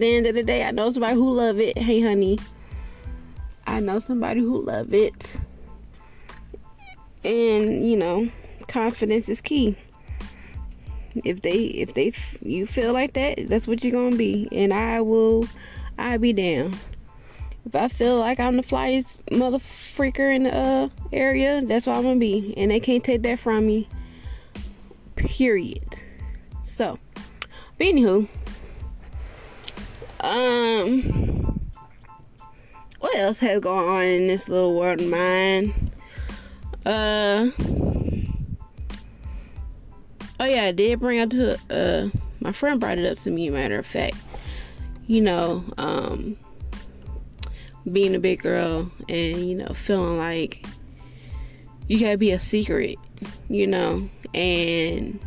the 0.00 0.16
end 0.16 0.26
of 0.26 0.34
the 0.34 0.42
day, 0.42 0.64
I 0.64 0.72
know 0.72 0.92
somebody 0.92 1.14
who 1.14 1.32
love 1.32 1.60
it. 1.60 1.78
Hey, 1.78 2.00
honey, 2.00 2.38
I 3.66 3.78
know 3.80 4.00
somebody 4.00 4.40
who 4.40 4.62
love 4.62 4.92
it, 4.92 5.36
and 7.24 7.88
you 7.88 7.96
know, 7.96 8.28
confidence 8.68 9.28
is 9.28 9.40
key. 9.40 9.76
If 11.24 11.42
they, 11.42 11.58
if 11.58 11.94
they, 11.94 12.12
you 12.40 12.66
feel 12.66 12.92
like 12.92 13.14
that, 13.14 13.48
that's 13.48 13.66
what 13.66 13.82
you're 13.82 13.92
gonna 13.92 14.16
be, 14.16 14.48
and 14.52 14.72
I 14.72 15.00
will, 15.00 15.46
I 15.98 16.16
be 16.16 16.32
down. 16.32 16.74
If 17.66 17.74
I 17.74 17.88
feel 17.88 18.18
like 18.18 18.40
I'm 18.40 18.56
the 18.56 18.62
flyest 18.62 19.06
mother 19.30 19.58
freaker 19.96 20.34
in 20.34 20.44
the 20.44 20.56
uh, 20.56 20.88
area, 21.12 21.60
that's 21.64 21.86
what 21.86 21.96
I'm 21.96 22.02
gonna 22.04 22.20
be, 22.20 22.54
and 22.56 22.70
they 22.70 22.80
can't 22.80 23.04
take 23.04 23.22
that 23.22 23.40
from 23.40 23.66
me. 23.66 23.88
Period. 25.16 25.96
So, 26.76 26.98
anywho, 27.78 28.28
um, 30.20 31.60
what 33.00 33.16
else 33.16 33.38
has 33.40 33.60
gone 33.60 33.88
on 33.88 34.04
in 34.04 34.26
this 34.28 34.48
little 34.48 34.74
world 34.74 35.00
of 35.00 35.08
mine? 35.08 35.89
Uh, 36.86 37.50
oh 40.38 40.44
yeah, 40.44 40.64
I 40.64 40.72
did 40.72 41.00
bring 41.00 41.20
up 41.20 41.30
to 41.30 41.58
uh, 41.70 42.10
my 42.40 42.52
friend 42.52 42.80
brought 42.80 42.98
it 42.98 43.10
up 43.10 43.22
to 43.24 43.30
me. 43.30 43.50
Matter 43.50 43.78
of 43.78 43.86
fact, 43.86 44.16
you 45.06 45.20
know, 45.20 45.64
um 45.78 46.36
being 47.90 48.14
a 48.14 48.18
big 48.18 48.42
girl 48.42 48.90
and 49.08 49.36
you 49.36 49.54
know 49.54 49.74
feeling 49.86 50.18
like 50.18 50.66
you 51.88 51.98
gotta 51.98 52.18
be 52.18 52.30
a 52.30 52.40
secret 52.40 52.98
you 53.48 53.66
know 53.66 54.08
and 54.34 55.18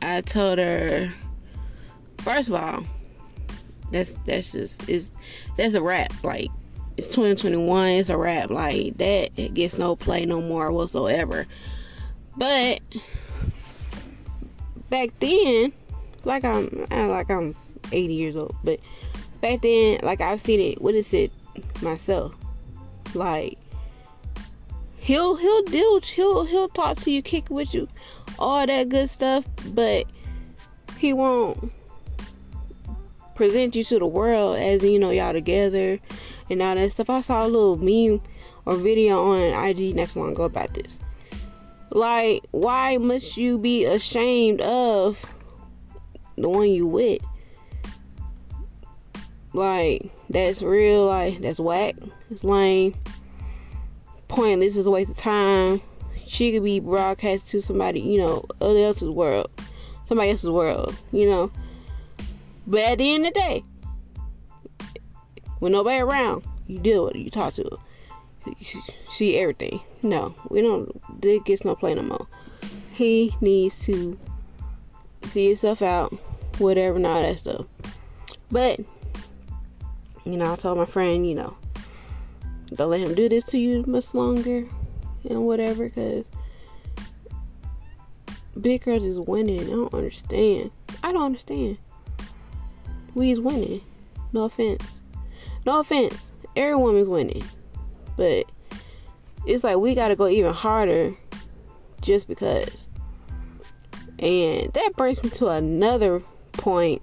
i 0.00 0.20
told 0.20 0.58
her 0.58 1.12
first 2.18 2.48
of 2.48 2.54
all 2.54 2.82
that's 3.92 4.10
that's 4.26 4.52
just 4.52 4.88
is 4.88 5.10
that's 5.56 5.74
a 5.74 5.82
wrap 5.82 6.12
like 6.24 6.50
it's 6.96 7.08
2021 7.08 7.88
it's 7.90 8.08
a 8.08 8.16
wrap 8.16 8.50
like 8.50 8.96
that 8.98 9.30
it 9.36 9.54
gets 9.54 9.78
no 9.78 9.96
play 9.96 10.24
no 10.24 10.40
more 10.40 10.70
whatsoever 10.70 11.46
but 12.36 12.80
back 14.90 15.10
then 15.20 15.72
like 16.24 16.44
i'm 16.44 16.86
like 16.90 17.30
i'm 17.30 17.54
80 17.90 18.14
years 18.14 18.36
old 18.36 18.54
but 18.62 18.78
back 19.40 19.62
then 19.62 20.00
like 20.02 20.20
i've 20.20 20.40
seen 20.40 20.60
it 20.60 20.80
what 20.80 20.94
is 20.94 21.12
it 21.12 21.32
myself. 21.82 22.34
Like 23.14 23.58
he'll 24.96 25.36
he'll 25.36 25.62
deal 25.64 26.00
he'll 26.00 26.44
he'll 26.44 26.68
talk 26.68 26.98
to 27.00 27.10
you, 27.10 27.22
kick 27.22 27.50
with 27.50 27.74
you, 27.74 27.88
all 28.38 28.66
that 28.66 28.88
good 28.88 29.10
stuff, 29.10 29.44
but 29.68 30.06
he 30.98 31.12
won't 31.12 31.72
present 33.34 33.74
you 33.74 33.82
to 33.82 33.98
the 33.98 34.06
world 34.06 34.58
as 34.58 34.82
you 34.82 34.98
know 34.98 35.10
y'all 35.10 35.32
together 35.32 35.98
and 36.50 36.62
all 36.62 36.74
that 36.74 36.92
stuff. 36.92 37.10
I 37.10 37.20
saw 37.20 37.44
a 37.44 37.48
little 37.48 37.76
meme 37.76 38.20
or 38.64 38.76
video 38.76 39.32
on 39.32 39.68
IG 39.68 39.94
next 39.94 40.14
one 40.14 40.34
go 40.34 40.44
about 40.44 40.74
this. 40.74 40.98
Like, 41.90 42.44
why 42.52 42.96
must 42.96 43.36
you 43.36 43.58
be 43.58 43.84
ashamed 43.84 44.60
of 44.62 45.20
the 46.36 46.48
one 46.48 46.70
you 46.70 46.86
with? 46.86 47.22
Like, 49.52 50.10
that's 50.30 50.62
real, 50.62 51.06
like, 51.06 51.42
that's 51.42 51.58
whack. 51.58 51.96
It's 52.30 52.42
lame. 52.42 52.94
Pointless. 54.28 54.76
It's 54.76 54.86
a 54.86 54.90
waste 54.90 55.10
of 55.10 55.18
time. 55.18 55.82
She 56.26 56.52
could 56.52 56.64
be 56.64 56.80
broadcast 56.80 57.50
to 57.50 57.60
somebody, 57.60 58.00
you 58.00 58.18
know, 58.18 58.46
other 58.62 58.78
else's 58.78 59.10
world. 59.10 59.50
Somebody 60.06 60.30
else's 60.30 60.48
world, 60.48 60.96
you 61.12 61.28
know. 61.28 61.50
But 62.66 62.80
at 62.80 62.98
the 62.98 63.14
end 63.14 63.26
of 63.26 63.34
the 63.34 63.40
day, 63.40 63.64
when 65.62 65.70
nobody 65.70 66.00
around, 66.00 66.42
you 66.66 66.76
deal 66.80 67.04
with 67.04 67.14
it, 67.14 67.20
you 67.20 67.30
talk 67.30 67.54
to 67.54 67.62
her. 67.62 68.52
See 69.14 69.36
everything. 69.36 69.80
No, 70.02 70.34
we 70.48 70.60
don't. 70.60 71.00
It 71.22 71.44
gets 71.44 71.64
no 71.64 71.76
play 71.76 71.94
no 71.94 72.02
more. 72.02 72.26
He 72.94 73.32
needs 73.40 73.76
to 73.84 74.18
see 75.30 75.46
himself 75.46 75.80
out, 75.80 76.12
whatever, 76.58 76.96
and 76.96 77.06
all 77.06 77.22
that 77.22 77.38
stuff. 77.38 77.66
But 78.50 78.80
you 80.24 80.36
know, 80.36 80.52
I 80.52 80.56
told 80.56 80.78
my 80.78 80.84
friend, 80.84 81.28
you 81.28 81.36
know, 81.36 81.56
don't 82.74 82.90
let 82.90 82.98
him 82.98 83.14
do 83.14 83.28
this 83.28 83.44
to 83.44 83.58
you 83.58 83.84
much 83.86 84.12
longer 84.14 84.66
and 85.30 85.46
whatever, 85.46 85.84
because 85.88 86.24
Big 88.60 88.82
Girl 88.82 89.04
is 89.04 89.20
winning. 89.20 89.60
I 89.60 89.70
don't 89.70 89.94
understand. 89.94 90.72
I 91.04 91.12
don't 91.12 91.22
understand. 91.22 91.78
We's 93.14 93.38
winning. 93.38 93.82
No 94.32 94.42
offense. 94.42 94.82
No 95.64 95.80
offense. 95.80 96.30
Every 96.56 96.76
woman's 96.76 97.08
winning. 97.08 97.42
But 98.16 98.44
it's 99.46 99.64
like 99.64 99.76
we 99.76 99.94
gotta 99.94 100.16
go 100.16 100.28
even 100.28 100.52
harder 100.52 101.14
just 102.00 102.28
because. 102.28 102.88
And 104.18 104.72
that 104.72 104.92
brings 104.96 105.22
me 105.22 105.30
to 105.30 105.48
another 105.48 106.22
point. 106.52 107.02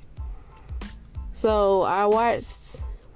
So 1.34 1.82
I 1.84 2.06
watched 2.06 2.54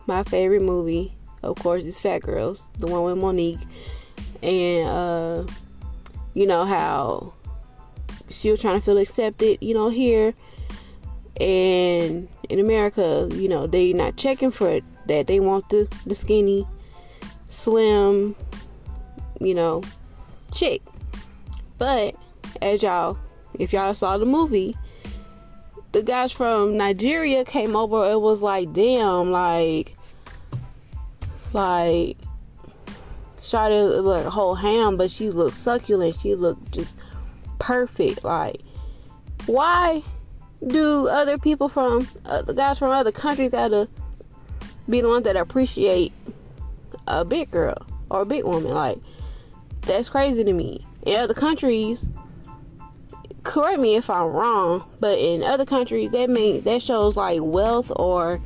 my 0.08 0.24
favorite 0.24 0.62
movie, 0.62 1.16
of 1.42 1.58
course, 1.58 1.84
is 1.84 2.00
Phat 2.00 2.22
Girlz, 2.22 2.60
the 2.80 2.88
one 2.88 3.04
with 3.04 3.18
Mo'Nique, 3.18 3.66
and 4.42 4.88
uh, 4.88 5.46
you 6.34 6.46
know 6.46 6.66
how 6.66 7.34
she 8.30 8.50
was 8.50 8.60
trying 8.60 8.80
to 8.80 8.86
feel 8.86 8.98
accepted, 8.98 9.60
you 9.62 9.74
know, 9.74 9.90
here, 9.90 10.34
and 11.40 12.28
in 12.50 12.60
America, 12.60 13.30
you 13.34 13.48
know, 13.48 13.68
they 13.68 13.94
not 13.94 14.18
checking 14.18 14.52
for 14.52 14.80
that. 15.08 15.28
They 15.28 15.40
want 15.40 15.70
the 15.70 15.88
the 16.06 16.16
skinny, 16.16 16.68
slim, 17.50 18.36
you 19.40 19.54
know, 19.54 19.82
chick. 20.54 20.82
But 21.78 22.16
as 22.62 22.82
y'all, 22.82 23.18
if 23.60 23.74
y'all 23.74 23.94
saw 23.94 24.18
the 24.18 24.26
movie, 24.26 24.76
the 25.94 26.02
guys 26.02 26.32
from 26.32 26.76
Nigeria 26.76 27.46
came 27.46 27.76
over. 27.76 28.10
It 28.12 28.20
was 28.20 28.42
like, 28.42 28.74
damn, 28.74 29.32
like, 29.32 29.96
like, 31.54 32.18
Shawty 33.42 34.02
looked 34.02 34.26
like 34.26 34.34
whole 34.34 34.56
ham, 34.56 34.98
but 34.98 35.12
she 35.12 35.30
looked 35.30 35.56
succulent. 35.56 36.18
She 36.22 36.36
looked 36.36 36.72
just 36.72 36.98
perfect. 37.60 38.24
Like, 38.24 38.62
why 39.46 40.02
do 40.66 41.08
other 41.08 41.38
people 41.38 41.70
from 41.70 42.08
uh, 42.26 42.42
the 42.42 42.54
guys 42.54 42.80
from 42.80 42.92
other 42.92 43.12
countries 43.12 43.52
gotta 43.52 43.88
be 44.90 45.02
the 45.02 45.08
ones 45.08 45.24
that 45.24 45.36
appreciate 45.36 46.14
a 47.08 47.24
big 47.24 47.52
girl 47.52 47.86
or 48.10 48.22
a 48.22 48.26
big 48.26 48.44
woman? 48.44 48.72
Like, 48.72 48.98
that's 49.82 50.10
crazy 50.10 50.44
to 50.44 50.54
me. 50.54 50.86
In 51.06 51.16
other 51.16 51.34
countries, 51.34 52.06
correct 53.44 53.80
me 53.80 53.96
if 53.96 54.10
I'm 54.10 54.28
wrong, 54.28 54.86
but 55.00 55.20
in 55.20 55.44
other 55.44 55.66
countries 55.66 56.12
that 56.12 56.30
mean 56.30 56.62
that 56.64 56.82
shows 56.82 57.16
like 57.16 57.40
wealth 57.42 57.92
or 57.96 58.42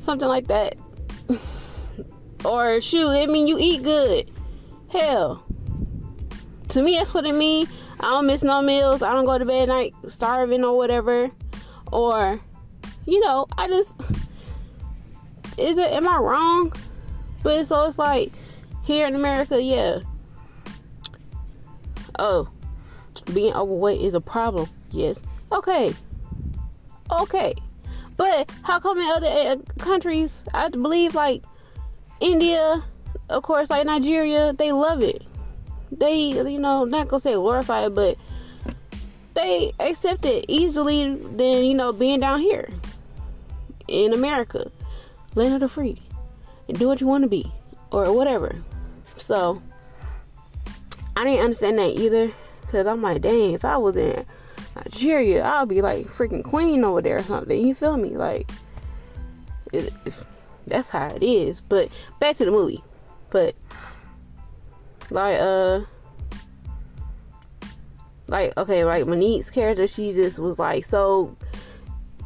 something 0.00 0.28
like 0.28 0.48
that. 0.48 0.76
or 2.44 2.80
shoot, 2.80 3.10
it 3.12 3.30
mean 3.30 3.46
you 3.46 3.58
eat 3.58 3.82
good. 3.82 4.30
Hell. 4.90 5.44
To 6.70 6.82
me 6.82 6.96
that's 6.98 7.14
what 7.14 7.24
it 7.24 7.34
mean. 7.34 7.68
I 8.00 8.10
don't 8.10 8.26
miss 8.26 8.42
no 8.42 8.60
meals. 8.60 9.02
I 9.02 9.12
don't 9.12 9.24
go 9.24 9.38
to 9.38 9.44
bed 9.44 9.62
at 9.62 9.68
night 9.68 9.94
starving 10.08 10.64
or 10.64 10.76
whatever. 10.76 11.30
Or 11.92 12.40
you 13.06 13.20
know, 13.20 13.46
I 13.56 13.68
just 13.68 13.92
is 15.58 15.78
it 15.78 15.90
am 15.92 16.08
I 16.08 16.16
wrong? 16.18 16.72
But 17.42 17.66
so 17.66 17.84
it's 17.84 17.98
like 17.98 18.32
here 18.82 19.06
in 19.06 19.14
America, 19.14 19.60
yeah. 19.60 20.00
Oh, 22.18 22.48
being 23.32 23.52
overweight 23.54 24.00
is 24.00 24.14
a 24.14 24.20
problem. 24.20 24.68
Yes. 24.90 25.18
Okay. 25.52 25.94
Okay. 27.10 27.54
But 28.16 28.50
how 28.62 28.80
come 28.80 28.98
in 28.98 29.08
other 29.08 29.26
uh, 29.26 29.56
countries, 29.78 30.42
I 30.54 30.70
believe 30.70 31.14
like 31.14 31.42
India, 32.20 32.82
of 33.28 33.42
course, 33.42 33.68
like 33.68 33.86
Nigeria, 33.86 34.54
they 34.54 34.72
love 34.72 35.02
it. 35.02 35.22
They, 35.92 36.16
you 36.16 36.58
know, 36.58 36.84
not 36.84 37.08
gonna 37.08 37.20
say 37.20 37.34
glorify 37.34 37.86
it, 37.86 37.94
but 37.94 38.16
they 39.34 39.72
accept 39.78 40.24
it 40.24 40.46
easily 40.48 41.14
than 41.14 41.64
you 41.64 41.74
know 41.74 41.92
being 41.92 42.20
down 42.20 42.40
here 42.40 42.68
in 43.86 44.12
America, 44.12 44.70
land 45.36 45.54
of 45.54 45.60
the 45.60 45.68
free, 45.68 46.02
do 46.72 46.88
what 46.88 47.00
you 47.00 47.06
want 47.06 47.22
to 47.22 47.28
be 47.28 47.50
or 47.92 48.12
whatever. 48.12 48.56
So 49.16 49.62
I 51.16 51.24
didn't 51.24 51.44
understand 51.44 51.78
that 51.78 51.98
either. 51.98 52.32
Cause 52.70 52.86
I'm 52.86 53.00
like, 53.00 53.22
dang, 53.22 53.52
if 53.52 53.64
I 53.64 53.76
was 53.76 53.96
in 53.96 54.26
Nigeria, 54.74 55.44
I'll 55.44 55.66
be 55.66 55.82
like 55.82 56.06
freaking 56.06 56.42
queen 56.42 56.82
over 56.82 57.00
there 57.00 57.18
or 57.18 57.22
something. 57.22 57.66
You 57.66 57.76
feel 57.76 57.96
me? 57.96 58.16
Like, 58.16 58.50
it, 59.72 59.92
that's 60.66 60.88
how 60.88 61.06
it 61.06 61.22
is. 61.22 61.60
But 61.60 61.90
back 62.18 62.36
to 62.38 62.44
the 62.44 62.50
movie. 62.50 62.82
But 63.30 63.54
like, 65.10 65.38
uh, 65.38 65.82
like 68.26 68.56
okay, 68.56 68.84
like 68.84 69.06
Mo'Nique's 69.06 69.50
character, 69.50 69.86
she 69.86 70.12
just 70.12 70.40
was 70.40 70.58
like 70.58 70.84
so 70.84 71.36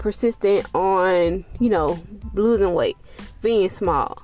persistent 0.00 0.66
on 0.74 1.44
you 1.60 1.68
know 1.68 2.02
losing 2.34 2.74
weight, 2.74 2.96
being 3.42 3.68
small, 3.68 4.20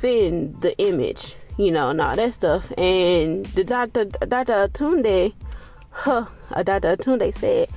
fitting 0.00 0.52
the 0.60 0.76
image, 0.78 1.36
you 1.56 1.70
know, 1.70 1.90
and 1.90 2.00
all 2.00 2.16
that 2.16 2.32
stuff. 2.32 2.72
And 2.76 3.46
the 3.46 3.62
doctor, 3.62 4.06
Dr. 4.06 4.68
Tunde, 4.68 5.34
huh, 5.90 6.26
Dr. 6.64 6.96
Tunde 6.96 7.36
said, 7.38 7.68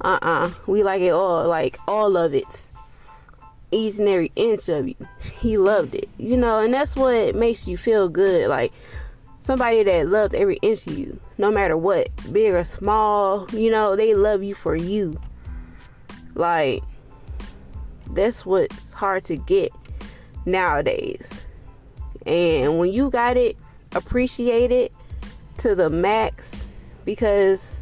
uh 0.00 0.18
uh 0.20 0.50
we 0.66 0.82
like 0.82 1.00
it 1.00 1.12
all, 1.12 1.46
like 1.48 1.78
all 1.86 2.16
of 2.16 2.34
it. 2.34 2.62
Each 3.70 3.98
and 3.98 4.08
every 4.08 4.30
inch 4.36 4.68
of 4.68 4.86
you. 4.86 4.96
He 5.40 5.56
loved 5.56 5.94
it. 5.94 6.10
You 6.18 6.36
know, 6.36 6.58
and 6.58 6.74
that's 6.74 6.94
what 6.94 7.34
makes 7.34 7.66
you 7.66 7.78
feel 7.78 8.08
good. 8.08 8.48
Like 8.48 8.70
somebody 9.40 9.82
that 9.84 10.08
loves 10.08 10.34
every 10.34 10.56
inch 10.60 10.86
of 10.86 10.98
you, 10.98 11.18
no 11.38 11.50
matter 11.50 11.76
what, 11.76 12.10
big 12.32 12.52
or 12.52 12.64
small, 12.64 13.46
you 13.52 13.70
know, 13.70 13.96
they 13.96 14.14
love 14.14 14.42
you 14.42 14.54
for 14.54 14.76
you. 14.76 15.18
Like, 16.34 16.82
that's 18.10 18.44
what's 18.44 18.76
hard 18.92 19.24
to 19.24 19.36
get 19.36 19.72
nowadays. 20.46 21.28
And 22.26 22.78
when 22.78 22.92
you 22.92 23.10
got 23.10 23.36
it, 23.36 23.56
appreciate 23.94 24.70
it 24.70 24.92
to 25.58 25.74
the 25.74 25.90
max 25.90 26.50
because 27.04 27.80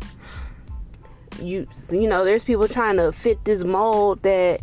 you 1.41 1.67
you 1.91 2.09
know 2.09 2.25
there's 2.25 2.45
people 2.45 2.69
trying 2.69 2.97
to 2.97 3.13
fit 3.13 3.43
this 3.45 3.63
mold 3.63 4.23
that 4.23 4.61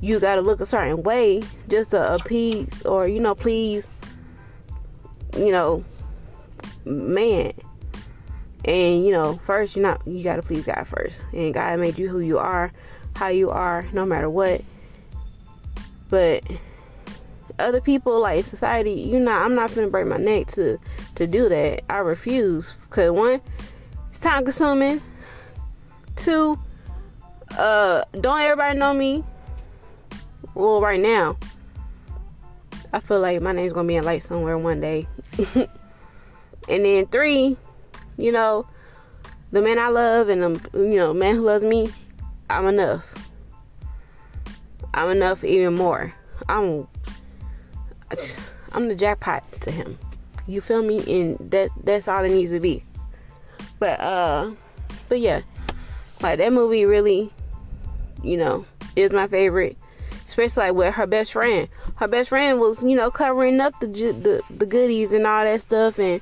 you 0.00 0.20
got 0.20 0.36
to 0.36 0.40
look 0.40 0.60
a 0.60 0.66
certain 0.66 1.02
way 1.02 1.42
just 1.68 1.90
to 1.90 2.14
appease 2.14 2.82
or 2.82 3.08
you 3.08 3.20
know 3.20 3.34
please 3.34 3.88
you 5.36 5.52
know 5.52 5.84
man. 6.84 7.52
And 8.64 9.04
you 9.04 9.12
know 9.12 9.40
first 9.46 9.76
you're 9.76 9.82
not 9.82 10.06
you 10.06 10.22
got 10.22 10.36
to 10.36 10.42
please 10.42 10.64
god 10.64 10.86
first. 10.86 11.22
And 11.32 11.54
god 11.54 11.78
made 11.78 11.98
you 11.98 12.08
who 12.08 12.20
you 12.20 12.38
are 12.38 12.72
how 13.18 13.28
you 13.28 13.50
are 13.50 13.84
no 13.92 14.06
matter 14.06 14.30
what. 14.30 14.62
But 16.08 16.44
other 17.58 17.80
people 17.80 18.20
like 18.20 18.44
society 18.44 18.92
you 18.92 19.18
know 19.18 19.32
i'm 19.32 19.52
not 19.52 19.74
gonna 19.74 19.88
break 19.88 20.06
my 20.06 20.16
neck 20.16 20.46
to 20.46 20.78
to 21.16 21.26
do 21.26 21.48
that. 21.48 21.82
I 21.90 21.98
refuse. 21.98 22.72
Because 22.88 23.10
one 23.10 23.40
it's 24.10 24.20
time 24.20 24.44
consuming. 24.44 25.02
Two 26.14 26.58
uh 27.58 28.04
don't 28.20 28.40
everybody 28.40 28.78
know 28.78 28.94
me? 28.94 29.24
Well 30.54 30.80
right 30.80 31.00
now. 31.00 31.36
I 32.92 33.00
feel 33.00 33.20
like 33.20 33.42
my 33.42 33.52
name's 33.52 33.72
gonna 33.72 33.88
be 33.88 33.96
in 33.96 34.04
light 34.04 34.22
somewhere 34.22 34.56
one 34.56 34.80
day. 34.80 35.06
And 36.68 36.84
then 36.84 37.06
three 37.06 37.56
you 38.18 38.30
know 38.30 38.66
the 39.52 39.62
man 39.62 39.78
i 39.78 39.88
love 39.88 40.28
and 40.28 40.42
the 40.42 40.78
you 40.78 40.96
know 40.96 41.14
man 41.14 41.36
who 41.36 41.42
loves 41.42 41.64
me 41.64 41.88
i'm 42.50 42.66
enough. 42.66 43.04
I'm 44.94 45.10
enough 45.10 45.44
even 45.44 45.74
more. 45.74 46.12
I'm 46.48 46.88
i'm 48.72 48.88
the 48.88 48.94
jackpot 48.94 49.44
to 49.62 49.70
him. 49.70 49.98
You 50.46 50.60
feel 50.60 50.82
me? 50.82 50.98
And 51.20 51.50
that 51.50 51.70
that's 51.84 52.08
all 52.08 52.24
it 52.24 52.30
needs 52.30 52.52
to 52.52 52.60
be. 52.60 52.82
But 53.78 54.00
uh 54.00 54.52
but 55.08 55.20
yeah. 55.20 55.42
Like 56.20 56.38
that 56.38 56.52
movie 56.52 56.84
really 56.84 57.32
you 58.22 58.36
know 58.36 58.64
is 58.96 59.12
my 59.12 59.28
favorite. 59.28 59.76
Especially 60.28 60.64
like 60.64 60.74
with 60.74 60.94
her 60.94 61.06
best 61.06 61.32
friend. 61.32 61.68
Her 61.96 62.08
best 62.08 62.30
friend 62.30 62.58
was 62.58 62.82
you 62.82 62.96
know 62.96 63.10
covering 63.10 63.60
up 63.60 63.78
the 63.80 63.86
the, 63.86 64.42
the 64.50 64.66
goodies 64.66 65.12
and 65.12 65.26
all 65.26 65.44
that 65.44 65.60
stuff 65.60 65.98
and 65.98 66.20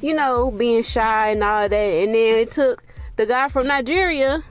you 0.00 0.14
know 0.14 0.50
being 0.50 0.82
shy 0.82 1.30
and 1.30 1.44
all 1.44 1.68
that. 1.68 1.74
And 1.74 2.14
then 2.14 2.34
it 2.40 2.50
took 2.50 2.82
the 3.16 3.26
guy 3.26 3.48
from 3.48 3.68
nigeria 3.68 4.42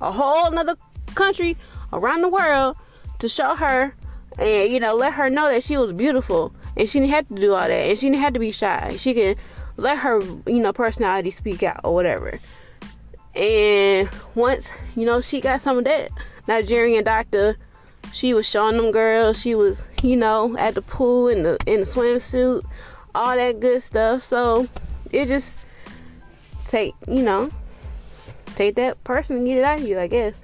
a 0.00 0.12
whole 0.12 0.46
another 0.46 0.76
country 1.14 1.56
around 1.92 2.22
the 2.22 2.28
world 2.28 2.76
to 3.18 3.28
show 3.28 3.54
her 3.54 3.94
and 4.38 4.72
you 4.72 4.80
know 4.80 4.94
let 4.94 5.14
her 5.14 5.28
know 5.28 5.48
that 5.48 5.62
she 5.62 5.76
was 5.76 5.92
beautiful 5.92 6.52
and 6.76 6.88
she 6.88 7.00
didn't 7.00 7.12
have 7.12 7.28
to 7.28 7.34
do 7.34 7.52
all 7.52 7.60
that 7.60 7.70
and 7.70 7.98
she 7.98 8.08
didn't 8.08 8.22
have 8.22 8.32
to 8.32 8.38
be 8.38 8.52
shy. 8.52 8.96
She 8.98 9.14
can 9.14 9.36
let 9.76 9.98
her 9.98 10.20
you 10.46 10.60
know 10.60 10.72
personality 10.72 11.30
speak 11.30 11.62
out 11.62 11.80
or 11.84 11.94
whatever. 11.94 12.38
And 13.34 14.08
once 14.34 14.70
you 14.96 15.04
know 15.04 15.20
she 15.20 15.40
got 15.40 15.60
some 15.60 15.78
of 15.78 15.84
that 15.84 16.10
nigerian 16.48 17.04
doctor 17.04 17.56
she 18.12 18.34
was 18.34 18.44
showing 18.44 18.76
them 18.76 18.90
girls 18.90 19.38
she 19.38 19.54
was 19.54 19.84
you 20.02 20.16
know 20.16 20.56
at 20.56 20.74
the 20.74 20.82
pool 20.82 21.28
in 21.28 21.42
the 21.42 21.56
in 21.66 21.80
the 21.80 21.86
swimsuit 21.86 22.64
all 23.14 23.36
that 23.36 23.60
good 23.60 23.82
stuff. 23.82 24.26
So 24.26 24.68
it 25.12 25.26
just 25.26 25.56
take 26.66 26.94
you 27.08 27.22
know 27.22 27.50
take 28.56 28.74
that 28.74 29.02
person 29.04 29.36
and 29.36 29.46
get 29.46 29.58
it 29.58 29.64
out 29.64 29.80
of 29.80 29.86
you 29.86 29.98
i 29.98 30.06
guess 30.06 30.40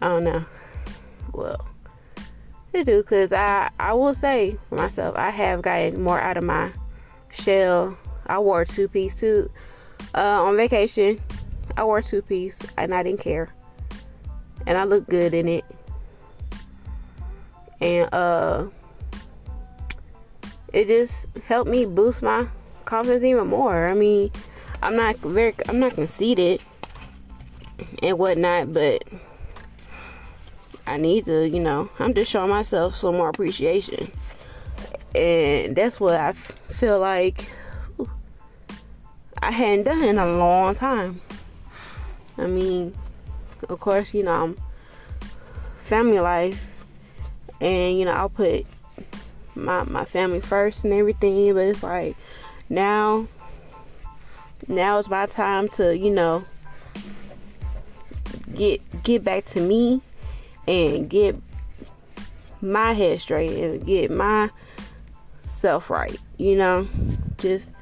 i 0.00 0.08
don't 0.08 0.24
know 0.24 0.44
well 1.32 1.68
to 2.78 2.84
do 2.84 3.02
because 3.02 3.32
I, 3.32 3.70
I 3.78 3.92
will 3.92 4.14
say 4.14 4.56
for 4.68 4.76
myself, 4.76 5.16
I 5.16 5.30
have 5.30 5.62
gotten 5.62 6.02
more 6.02 6.20
out 6.20 6.36
of 6.36 6.44
my 6.44 6.72
shell. 7.32 7.96
I 8.26 8.38
wore 8.38 8.64
two 8.64 8.88
piece 8.88 9.14
too 9.14 9.50
uh, 10.14 10.42
on 10.42 10.56
vacation. 10.56 11.20
I 11.76 11.84
wore 11.84 12.02
two 12.02 12.22
piece 12.22 12.58
and 12.76 12.94
I 12.94 13.02
didn't 13.02 13.20
care. 13.20 13.52
And 14.66 14.76
I 14.76 14.84
looked 14.84 15.08
good 15.08 15.34
in 15.34 15.48
it. 15.48 15.64
And 17.80 18.12
uh, 18.12 18.66
it 20.72 20.86
just 20.86 21.26
helped 21.46 21.70
me 21.70 21.86
boost 21.86 22.22
my 22.22 22.46
confidence 22.84 23.24
even 23.24 23.46
more. 23.46 23.88
I 23.88 23.94
mean, 23.94 24.30
I'm 24.82 24.96
not 24.96 25.16
very, 25.18 25.54
I'm 25.68 25.78
not 25.78 25.94
conceited 25.94 26.60
and 28.02 28.18
whatnot, 28.18 28.72
but 28.72 29.04
I 30.86 30.96
need 30.96 31.26
to, 31.26 31.46
you 31.46 31.60
know, 31.60 31.90
I'm 31.98 32.14
just 32.14 32.30
showing 32.30 32.50
myself 32.50 32.96
some 32.96 33.16
more 33.16 33.28
appreciation. 33.28 34.10
And 35.14 35.76
that's 35.76 36.00
what 36.00 36.14
I 36.14 36.32
feel 36.74 36.98
like 36.98 37.50
I 39.42 39.50
hadn't 39.50 39.84
done 39.84 40.02
in 40.02 40.18
a 40.18 40.26
long 40.26 40.74
time. 40.74 41.20
I 42.36 42.46
mean, 42.46 42.94
of 43.68 43.80
course, 43.80 44.14
you 44.14 44.22
know, 44.22 44.32
I'm 44.32 44.56
family 45.84 46.20
life 46.20 46.64
and 47.60 47.98
you 47.98 48.04
know, 48.04 48.12
I'll 48.12 48.28
put 48.28 48.66
my 49.54 49.84
my 49.84 50.04
family 50.04 50.40
first 50.40 50.84
and 50.84 50.92
everything, 50.92 51.54
but 51.54 51.60
it's 51.60 51.82
like 51.82 52.16
now 52.68 53.26
now 54.66 54.98
it's 54.98 55.08
my 55.08 55.26
time 55.26 55.68
to, 55.70 55.96
you 55.96 56.10
know, 56.10 56.44
get 58.54 59.02
get 59.02 59.24
back 59.24 59.44
to 59.46 59.60
me 59.60 60.00
and 60.66 61.08
get 61.08 61.36
my 62.60 62.92
head 62.92 63.20
straight 63.20 63.50
and 63.50 63.86
get 63.86 64.10
my 64.10 64.50
self 65.46 65.90
right, 65.90 66.18
you 66.36 66.56
know, 66.56 66.86
just 67.38 67.72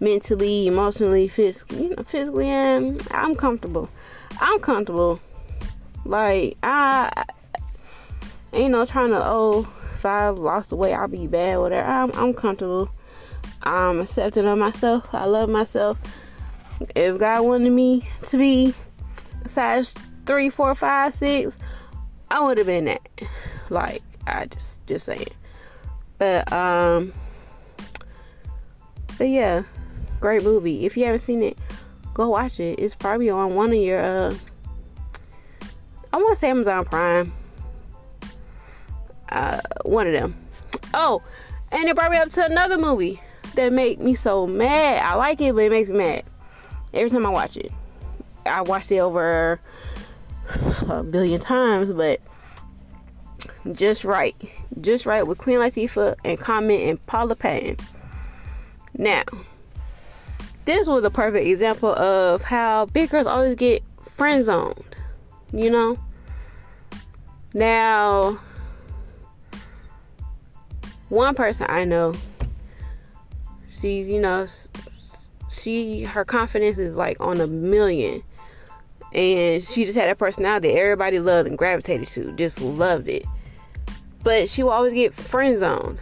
mentally, 0.00 0.66
emotionally, 0.66 1.28
physically, 1.28 1.84
you 1.84 1.96
know, 1.96 2.02
physically, 2.04 2.48
and 2.48 3.06
I'm 3.10 3.34
comfortable. 3.34 3.88
I'm 4.40 4.60
comfortable. 4.60 5.20
Like 6.04 6.56
I, 6.62 7.24
ain't 8.52 8.72
no 8.72 8.86
trying 8.86 9.10
to 9.10 9.20
oh, 9.22 9.68
if 9.96 10.06
I 10.06 10.28
lost 10.28 10.70
the 10.70 10.76
weight, 10.76 10.94
I'll 10.94 11.08
be 11.08 11.26
bad, 11.26 11.58
whatever. 11.58 11.88
I'm, 11.88 12.12
I'm 12.12 12.32
comfortable. 12.32 12.90
I'm 13.62 14.00
accepting 14.00 14.46
of 14.46 14.56
myself. 14.56 15.08
I 15.12 15.24
love 15.24 15.48
myself. 15.48 15.98
If 16.94 17.18
God 17.18 17.44
wanted 17.44 17.70
me 17.72 18.08
to 18.28 18.38
be 18.38 18.74
size 19.46 19.92
three, 20.26 20.50
four, 20.50 20.74
five, 20.74 21.14
six, 21.14 21.56
I 22.30 22.40
would 22.40 22.58
have 22.58 22.66
been 22.66 22.86
that. 22.86 23.08
Like, 23.70 24.02
I 24.26 24.46
just 24.46 24.86
just 24.86 25.06
saying. 25.06 25.26
But 26.18 26.50
um 26.52 27.12
But 29.16 29.28
yeah, 29.28 29.62
great 30.20 30.42
movie. 30.42 30.84
If 30.84 30.96
you 30.96 31.04
haven't 31.04 31.24
seen 31.24 31.42
it, 31.42 31.58
go 32.14 32.30
watch 32.30 32.60
it. 32.60 32.78
It's 32.78 32.94
probably 32.94 33.30
on 33.30 33.54
one 33.54 33.68
of 33.68 33.78
your 33.78 34.00
uh 34.00 34.34
I 36.12 36.16
want 36.16 36.34
to 36.34 36.40
say 36.40 36.50
Amazon 36.50 36.84
Prime. 36.84 37.32
Uh 39.28 39.60
one 39.82 40.06
of 40.06 40.12
them. 40.12 40.36
Oh, 40.94 41.22
and 41.70 41.88
it 41.88 41.94
brought 41.94 42.10
me 42.10 42.18
up 42.18 42.32
to 42.32 42.44
another 42.44 42.78
movie 42.78 43.20
that 43.54 43.72
make 43.72 44.00
me 44.00 44.14
so 44.14 44.46
mad. 44.46 45.02
I 45.04 45.14
like 45.14 45.40
it, 45.40 45.54
but 45.54 45.64
it 45.64 45.70
makes 45.70 45.88
me 45.88 45.98
mad 45.98 46.24
every 46.94 47.10
time 47.10 47.26
I 47.26 47.30
watch 47.30 47.56
it. 47.56 47.72
I 48.48 48.62
watched 48.62 48.90
it 48.90 48.98
over 48.98 49.60
a 50.88 51.02
billion 51.02 51.40
times, 51.40 51.92
but 51.92 52.20
Just 53.72 54.04
Wright. 54.04 54.36
Just 54.80 55.06
Wright 55.06 55.26
with 55.26 55.38
Queen 55.38 55.58
Latifah 55.58 56.16
and 56.24 56.38
Common 56.38 56.80
and 56.80 57.06
Paula 57.06 57.36
Patton. 57.36 57.76
Now, 58.94 59.24
this 60.64 60.86
was 60.86 61.04
a 61.04 61.10
perfect 61.10 61.46
example 61.46 61.94
of 61.94 62.42
how 62.42 62.86
big 62.86 63.10
girls 63.10 63.26
always 63.26 63.54
get 63.54 63.82
friend 64.16 64.44
zoned. 64.44 64.96
You 65.52 65.70
know? 65.70 65.98
Now, 67.54 68.38
one 71.08 71.34
person 71.34 71.66
I 71.68 71.84
know, 71.84 72.12
she's, 73.80 74.08
you 74.08 74.20
know, 74.20 74.46
she, 75.50 76.04
her 76.04 76.24
confidence 76.24 76.78
is 76.78 76.96
like 76.96 77.18
on 77.20 77.40
a 77.40 77.46
million. 77.46 78.22
And 79.12 79.64
she 79.64 79.84
just 79.84 79.96
had 79.96 80.08
that 80.08 80.18
personality 80.18 80.70
everybody 80.70 81.18
loved 81.18 81.48
and 81.48 81.56
gravitated 81.56 82.08
to. 82.08 82.32
Just 82.32 82.60
loved 82.60 83.08
it. 83.08 83.24
But 84.22 84.50
she 84.50 84.62
would 84.62 84.70
always 84.70 84.92
get 84.92 85.14
friend 85.14 85.58
zoned. 85.58 85.98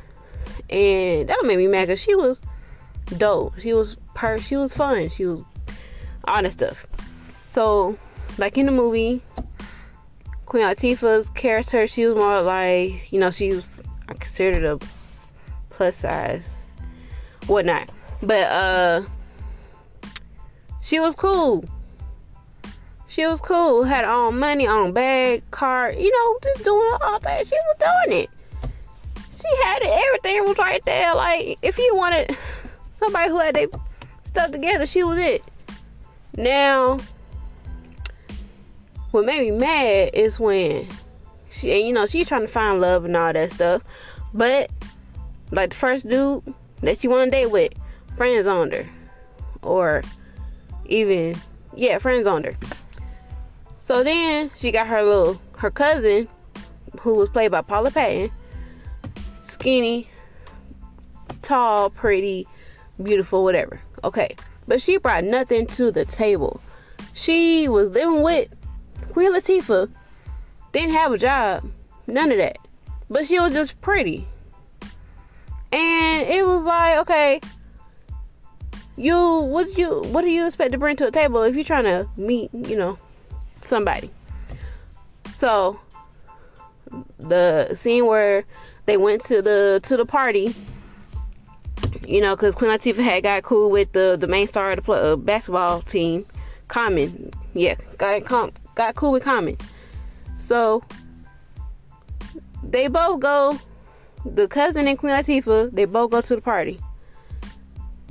And 0.69 1.29
that 1.29 1.45
made 1.45 1.59
me 1.59 1.69
mad 1.69 1.87
because 1.87 2.01
she 2.01 2.15
was 2.15 2.41
dope. 3.19 3.59
She 3.61 3.73
was 3.73 3.97
per 4.15 4.39
she 4.39 4.57
was 4.57 4.75
fun. 4.75 5.09
She 5.11 5.27
was 5.27 5.43
all 6.25 6.43
that 6.43 6.53
stuff. 6.53 6.87
So, 7.47 7.97
like 8.39 8.59
in 8.59 8.67
the 8.67 8.73
movie, 8.73 9.23
Queen 10.47 10.65
Latifah's 10.65 11.29
character, 11.31 11.87
she 11.87 12.07
was 12.07 12.17
more 12.17 12.43
like, 12.43 13.13
you 13.13 13.21
know, 13.21 13.31
she 13.31 13.53
was 13.55 13.81
I 14.09 14.15
considered 14.15 14.65
a 14.65 14.79
plus 15.71 15.97
size, 15.97 16.43
whatnot. 17.47 17.91
But 18.23 18.51
uh, 18.51 19.03
she 20.83 21.01
was 21.01 21.15
cool. 21.15 21.65
She 23.17 23.25
was 23.25 23.41
cool. 23.41 23.83
Had 23.83 24.05
her 24.05 24.11
own 24.11 24.39
money, 24.39 24.69
own 24.69 24.93
bag, 24.93 25.43
car. 25.51 25.91
You 25.91 26.11
know, 26.11 26.39
just 26.43 26.65
doing 26.65 26.99
all 27.01 27.19
that. 27.21 27.47
She 27.47 27.55
was 27.55 28.07
doing 28.07 28.21
it. 28.21 28.31
She 29.41 29.63
had 29.65 29.81
it. 29.81 29.89
Everything 29.89 30.45
was 30.45 30.59
right 30.59 30.85
there. 30.85 31.15
Like 31.15 31.59
if 31.63 31.79
you 31.79 31.97
wanted 31.97 32.37
somebody 32.93 33.31
who 33.31 33.39
had 33.39 33.55
their 33.55 33.69
stuff 34.25 34.51
together, 34.51 34.85
she 34.85 35.03
was 35.03 35.17
it. 35.17 35.43
Now, 36.37 36.99
what 39.13 39.25
made 39.25 39.51
me 39.51 39.51
mad 39.51 40.11
is 40.13 40.39
when 40.39 40.87
she, 41.51 41.73
and 41.73 41.89
you 41.89 41.95
know, 41.95 42.05
she 42.05 42.23
trying 42.23 42.43
to 42.43 42.49
find 42.49 42.83
love 42.83 43.07
and 43.07 43.17
all 43.17 43.33
that 43.33 43.51
stuff, 43.51 43.81
but 44.35 44.71
like 45.53 45.71
the 45.71 45.77
first 45.77 46.07
dude 46.07 46.43
that 46.83 46.99
she 46.99 47.09
want 47.09 47.29
to 47.29 47.31
date 47.31 47.51
with, 47.51 47.73
friends 48.19 48.47
on 48.47 48.73
her, 48.73 48.87
or 49.63 50.03
even 50.85 51.35
yeah, 51.75 51.97
friends 51.97 52.27
on 52.27 52.45
her. 52.45 52.55
So 53.87 54.03
then 54.03 54.51
she 54.59 54.73
got 54.73 54.89
her 54.89 55.01
little 55.01 55.41
her 55.59 55.71
cousin, 55.71 56.29
who 56.99 57.15
was 57.15 57.29
played 57.29 57.53
by 57.53 57.63
Paula 57.63 57.93
Patton, 57.93 58.33
skinny, 59.45 60.11
tall, 61.43 61.91
pretty, 61.91 62.49
beautiful, 63.01 63.45
whatever. 63.45 63.81
Okay, 64.03 64.35
but 64.67 64.83
she 64.83 64.97
brought 64.97 65.23
nothing 65.23 65.67
to 65.69 65.93
the 65.93 66.05
table. 66.05 66.61
She 67.15 67.69
was 67.69 67.91
living 67.91 68.23
with 68.23 68.49
Queen 69.13 69.33
Latifah, 69.33 69.89
didn't 70.73 70.91
have 70.91 71.13
a 71.13 71.19
job, 71.19 71.71
none 72.09 72.33
of 72.33 72.39
that. 72.39 72.59
But 73.09 73.29
she 73.29 73.39
was 73.39 73.53
just 73.53 73.81
pretty. 73.81 74.27
And 75.71 76.27
it 76.27 76.45
was 76.45 76.65
like, 76.65 76.99
okay, 76.99 77.41
you 78.97 79.17
what 79.17 79.79
you 79.79 80.03
what 80.07 80.23
do 80.23 80.29
you 80.29 80.45
expect 80.45 80.73
to 80.73 80.79
bring 80.79 80.97
to 80.97 81.05
the 81.05 81.13
table 81.13 81.45
if 81.45 81.55
you're 81.55 81.63
trying 81.63 81.85
to 81.85 82.09
meet, 82.17 82.51
you 82.53 82.77
know, 82.77 82.99
somebody? 83.67 84.11
So 85.35 85.79
the 87.19 87.75
scene 87.75 88.07
where 88.07 88.45
they 88.87 88.97
went 88.97 89.25
to 89.25 89.43
the 89.43 89.81
to 89.85 89.97
the 89.97 90.07
party 90.07 90.55
you 92.07 92.21
know, 92.21 92.37
because 92.37 92.55
Queen 92.55 92.71
Latifah 92.71 93.03
had 93.03 93.23
got 93.23 93.43
cool 93.43 93.71
with 93.71 93.93
the 93.93 94.17
the 94.19 94.27
main 94.27 94.47
star 94.47 94.73
of 94.73 94.77
the 94.77 94.83
play, 94.83 95.01
uh, 95.01 95.17
basketball 95.17 95.83
team, 95.83 96.25
Common. 96.69 97.33
Yeah, 97.55 97.75
got 97.99 98.25
com- 98.25 98.53
got 98.75 98.95
cool 98.95 99.13
with 99.13 99.25
Common. 99.25 99.57
So 100.41 100.83
they 102.63 102.89
both 102.89 103.21
go. 103.21 103.59
The 104.25 104.49
cousin 104.49 104.89
and 104.89 104.99
Queen 104.99 105.13
Latifah, 105.13 105.73
they 105.73 105.85
both 105.85 106.11
go 106.11 106.21
to 106.21 106.35
the 106.35 106.41
party. 106.41 106.81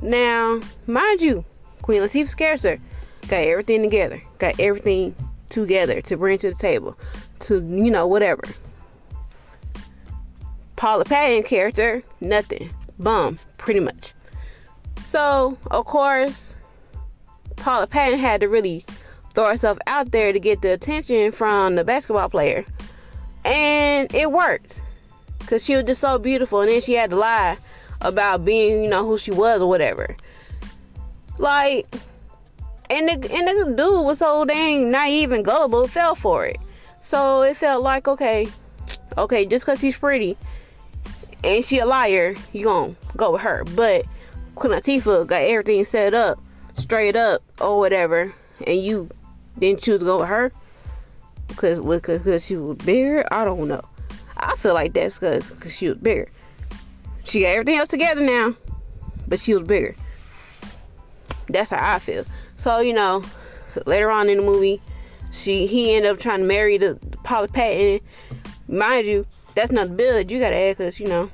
Now, 0.02 0.62
mind 0.88 1.22
you, 1.22 1.44
Queen 1.82 2.02
Latifah's 2.02 2.36
character 2.36 2.80
got 3.28 3.38
everything 3.38 3.82
together, 3.82 4.22
got 4.40 4.58
everything 4.60 5.14
together 5.50 6.02
to 6.02 6.18
bring 6.18 6.38
to 6.40 6.50
the 6.50 6.56
table, 6.56 6.98
to 7.42 7.56
you 7.56 7.92
know 7.92 8.08
whatever. 8.08 8.44
Paula 10.76 11.06
Patton 11.06 11.44
character, 11.44 12.04
nothing 12.20 12.70
bum, 13.00 13.40
pretty 13.58 13.80
much. 13.80 14.14
So, 15.08 15.58
of 15.72 15.86
course, 15.86 16.56
Paula 17.56 17.88
Patton 17.88 18.20
had 18.20 18.42
to 18.42 18.50
really 18.50 18.86
throw 19.34 19.50
herself 19.50 19.78
out 19.88 20.12
there 20.12 20.34
to 20.34 20.40
get 20.40 20.62
the 20.62 20.74
attention 20.74 21.32
from 21.32 21.76
the 21.76 21.84
basketball 21.84 22.30
player. 22.30 22.66
And 23.44 24.14
it 24.14 24.32
worked. 24.32 24.82
Because 25.40 25.64
she 25.64 25.76
was 25.76 25.86
just 25.86 26.02
so 26.02 26.18
beautiful. 26.18 26.62
And 26.62 26.72
then 26.72 26.82
she 26.82 26.94
had 26.94 27.12
to 27.12 27.16
lie 27.16 27.58
about 28.02 28.44
being, 28.44 28.84
you 28.84 28.90
know, 28.90 29.06
who 29.06 29.18
she 29.18 29.32
was 29.32 29.62
or 29.62 29.70
whatever. 29.70 30.16
Like, 31.38 31.88
and 32.90 33.08
the, 33.08 33.34
and 33.34 33.48
the 33.48 33.74
dude 33.76 34.06
was 34.06 34.20
so 34.20 34.46
dang 34.46 34.92
naive 34.92 35.32
and 35.32 35.44
gullible, 35.44 35.88
fell 35.88 36.16
for 36.16 36.46
it. 36.46 36.58
So 37.00 37.42
it 37.44 37.58
felt 37.58 37.84
like, 37.84 38.08
okay, 38.08 38.48
okay, 39.18 39.46
just 39.46 39.66
because 39.66 39.80
she's 39.80 39.96
pretty 39.96 40.38
and 41.46 41.64
she 41.64 41.78
a 41.80 41.86
liar, 41.86 42.36
you 42.54 42.66
gonna 42.66 42.96
go 43.16 43.32
with 43.32 43.42
her. 43.42 43.64
But 43.76 44.06
Queen 44.56 44.74
Latifah 44.74 45.28
got 45.28 45.44
everything 45.44 45.86
set 45.86 46.14
up, 46.14 46.40
straight 46.78 47.16
up 47.16 47.44
or 47.62 47.78
whatever, 47.78 48.34
and 48.66 48.84
you 48.84 49.10
didn't 49.60 49.84
choose 49.84 50.00
to 50.00 50.06
go 50.06 50.20
with 50.20 50.28
her 50.28 50.52
because 51.48 51.80
because 51.80 52.44
she 52.44 52.56
was 52.58 52.78
bigger. 52.78 53.26
I 53.32 53.46
don't 53.46 53.68
know. 53.68 53.84
I 54.38 54.56
feel 54.58 54.74
like 54.74 54.94
that's 54.94 55.16
because 55.16 55.50
cause 55.52 55.72
she 55.72 55.88
was 55.88 55.98
bigger. 55.98 56.30
She 57.26 57.42
got 57.42 57.50
everything 57.50 57.78
else 57.78 57.90
together 57.90 58.22
now, 58.22 58.56
but 59.28 59.40
she 59.40 59.54
was 59.54 59.68
bigger. 59.68 59.96
That's 61.48 61.70
how 61.70 61.96
I 61.96 62.00
feel. 62.00 62.26
So 62.66 62.80
you 62.80 62.94
know, 62.94 63.22
later 63.86 64.10
on 64.10 64.28
in 64.28 64.38
the 64.38 64.44
movie, 64.44 64.82
she 65.32 65.68
he 65.68 65.94
ended 65.94 66.12
up 66.12 66.20
trying 66.20 66.40
to 66.40 66.46
marry 66.46 66.80
the, 66.80 66.98
the 67.12 67.18
Paula 67.18 67.48
Patton. 67.48 68.00
Mind 68.68 69.06
you, 69.06 69.28
that's 69.54 69.72
not 69.72 69.90
the 69.90 69.94
bill 69.94 70.14
that 70.16 70.32
you 70.32 70.40
gotta 70.40 70.56
add 70.56 70.78
because 70.78 71.00
you 71.00 71.06
know 71.06 71.30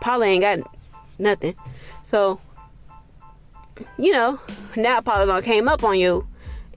Paula 0.00 0.26
ain't 0.26 0.42
got 0.42 0.60
nothing. 1.18 1.56
So 2.04 2.38
you 3.98 4.12
know 4.12 4.38
now 4.76 5.00
Paula 5.00 5.42
came 5.42 5.68
up 5.68 5.82
on 5.82 5.98
you 5.98 6.24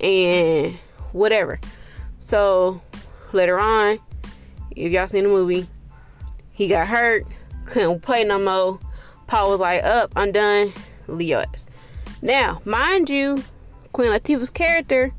and 0.02 0.80
whatever. 1.12 1.60
So 2.20 2.82
later 3.32 3.60
on, 3.60 4.00
if 4.76 4.92
y'all 4.92 5.08
seen 5.08 5.26
the 5.26 5.30
movie, 5.30 5.68
he 6.52 6.68
got 6.68 6.88
hurt, 6.88 7.28
couldn't 7.66 8.02
play 8.02 8.24
no 8.24 8.40
more. 8.40 8.80
Paul 9.28 9.52
was 9.52 9.60
like, 9.60 9.84
"Up, 9.84 10.12
I'm 10.16 10.32
done. 10.32 10.74
Leo 11.08 11.42
ass." 11.42 11.64
Now, 12.24 12.60
mind 12.66 13.08
you, 13.08 13.44
Queen 13.94 14.12
Latifah's 14.12 14.50
character, 14.50 15.12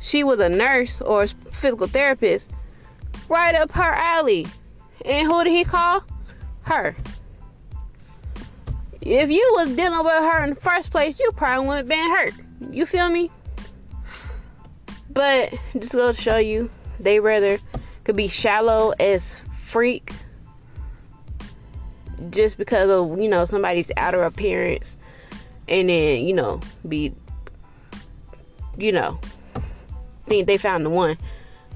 she 0.00 0.24
was 0.24 0.40
a 0.40 0.48
nurse 0.48 1.00
or 1.00 1.24
a 1.24 1.28
physical 1.28 1.86
therapist 1.86 2.50
right 3.28 3.54
up 3.54 3.72
her 3.72 3.94
alley. 3.94 4.46
And 5.04 5.26
who 5.26 5.44
did 5.44 5.52
he 5.52 5.64
call? 5.64 6.04
Her. 6.62 6.96
If 9.00 9.30
you 9.30 9.52
was 9.56 9.74
dealing 9.76 10.04
with 10.04 10.12
her 10.12 10.44
in 10.44 10.50
the 10.50 10.60
first 10.60 10.90
place, 10.90 11.18
you 11.18 11.30
probably 11.32 11.66
wouldn't 11.66 11.88
have 11.88 11.88
been 11.88 12.16
hurt. 12.16 12.74
You 12.74 12.86
feel 12.86 13.08
me? 13.08 13.30
But 15.10 15.54
just 15.78 15.92
go 15.92 16.12
to 16.12 16.20
show 16.20 16.38
you, 16.38 16.70
they 16.98 17.20
rather 17.20 17.58
could 18.04 18.16
be 18.16 18.28
shallow 18.28 18.94
as 18.98 19.40
freak 19.66 20.12
just 22.30 22.56
because 22.56 22.90
of 22.90 23.20
you 23.20 23.28
know 23.28 23.44
somebody's 23.44 23.90
outer 23.96 24.22
appearance 24.22 24.96
and 25.68 25.88
then 25.88 26.24
you 26.24 26.34
know 26.34 26.60
be 26.88 27.12
you 28.76 28.92
know 28.92 29.18
think 30.26 30.46
they 30.46 30.56
found 30.56 30.84
the 30.84 30.90
one 30.90 31.16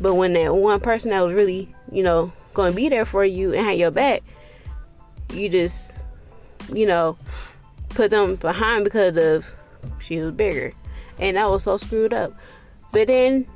but 0.01 0.15
when 0.15 0.33
that 0.35 0.55
one 0.55 0.81
person 0.81 1.11
that 1.11 1.21
was 1.21 1.35
really, 1.35 1.75
you 1.91 2.03
know, 2.03 2.33
going 2.55 2.71
to 2.71 2.77
be 2.77 2.89
there 2.89 3.05
for 3.05 3.25
you 3.25 3.53
and 3.55 3.67
have 3.67 3.77
your 3.77 3.91
back, 3.91 4.23
you 5.33 5.49
just, 5.49 6.05
you 6.73 6.87
know, 6.87 7.19
put 7.91 8.11
them 8.11 8.37
behind 8.37 8.85
because 8.85 9.17
of 9.17 9.47
she 10.01 10.19
was 10.19 10.33
bigger. 10.33 10.73
And 11.19 11.37
that 11.37 11.51
was 11.51 11.65
so 11.65 11.79
screwed 11.79 12.13
up. 12.13 12.33
But 12.93 13.09
then, 13.09 13.47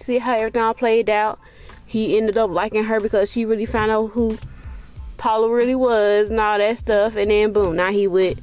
see 0.00 0.18
how 0.18 0.34
everything 0.34 0.62
all 0.62 0.74
played 0.74 1.08
out. 1.08 1.38
He 1.86 2.16
ended 2.16 2.36
up 2.36 2.50
liking 2.50 2.84
her 2.84 2.98
because 2.98 3.30
she 3.30 3.44
really 3.44 3.66
found 3.66 3.90
out 3.90 4.08
who 4.08 4.36
Paula 5.16 5.48
really 5.48 5.76
was 5.76 6.28
and 6.28 6.40
all 6.40 6.58
that 6.58 6.78
stuff. 6.78 7.14
And 7.14 7.30
then, 7.30 7.52
boom, 7.52 7.76
now 7.76 7.92
he 7.92 8.08
with, 8.08 8.40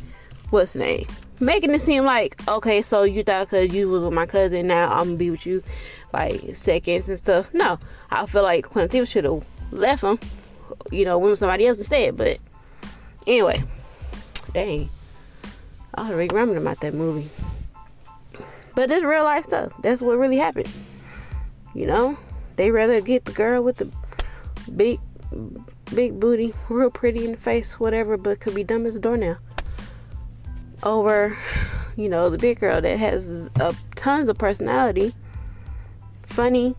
what's 0.52 0.74
name? 0.74 1.08
Making 1.42 1.72
it 1.72 1.82
seem 1.82 2.06
like, 2.06 2.40
okay, 2.48 2.84
so 2.84 3.02
you 3.02 3.24
thought 3.24 3.50
because 3.50 3.74
you 3.74 3.90
was 3.90 4.04
with 4.04 4.14
my 4.14 4.28
cousin, 4.28 4.68
now 4.68 4.94
I'm 4.94 5.10
to 5.10 5.16
be 5.16 5.32
with 5.32 5.44
you 5.44 5.64
like 6.14 6.56
seconds 6.56 7.10
and 7.10 7.18
stuff. 7.18 7.52
No, 7.52 7.80
I 8.12 8.28
feel 8.28 8.44
like 8.44 8.70
Quincy 8.70 9.04
should 9.06 9.24
have 9.24 9.44
left 9.72 10.04
him, 10.04 10.20
you 10.92 11.04
know, 11.04 11.18
with 11.18 11.40
somebody 11.40 11.66
else 11.66 11.80
instead. 11.80 12.16
But 12.16 12.38
anyway, 13.26 13.64
dang, 14.54 14.92
I 15.96 16.04
was 16.04 16.14
remembering 16.14 16.62
about 16.62 16.80
that 16.82 16.94
movie. 16.94 17.32
But 18.76 18.90
this 18.90 19.04
real 19.04 19.24
life 19.24 19.46
stuff. 19.46 19.74
That's 19.82 20.04
what 20.04 20.20
really 20.20 20.38
happened. 20.38 20.70
You 21.74 21.88
know, 21.88 22.20
they 22.56 22.70
rather 22.70 23.02
get 23.02 23.26
the 23.26 23.32
girl 23.32 23.64
with 23.64 23.78
the 23.78 23.90
big, 24.78 25.00
big 25.96 26.20
booty, 26.20 26.54
real 26.70 26.92
pretty 26.92 27.26
in 27.26 27.32
the 27.32 27.38
face, 27.38 27.80
whatever, 27.80 28.16
but 28.16 28.40
could 28.40 28.54
be 28.54 28.64
dumb 28.64 28.86
as 28.86 28.96
a 28.96 29.00
doornail. 29.00 29.38
Over, 30.84 31.38
you 31.96 32.10
know, 32.10 32.30
the 32.30 32.38
big 32.38 32.60
girl 32.60 32.82
that 32.82 32.98
has 32.98 33.26
a 33.56 33.76
tons 33.96 34.30
of 34.30 34.38
personality, 34.38 35.14
funny, 36.28 36.76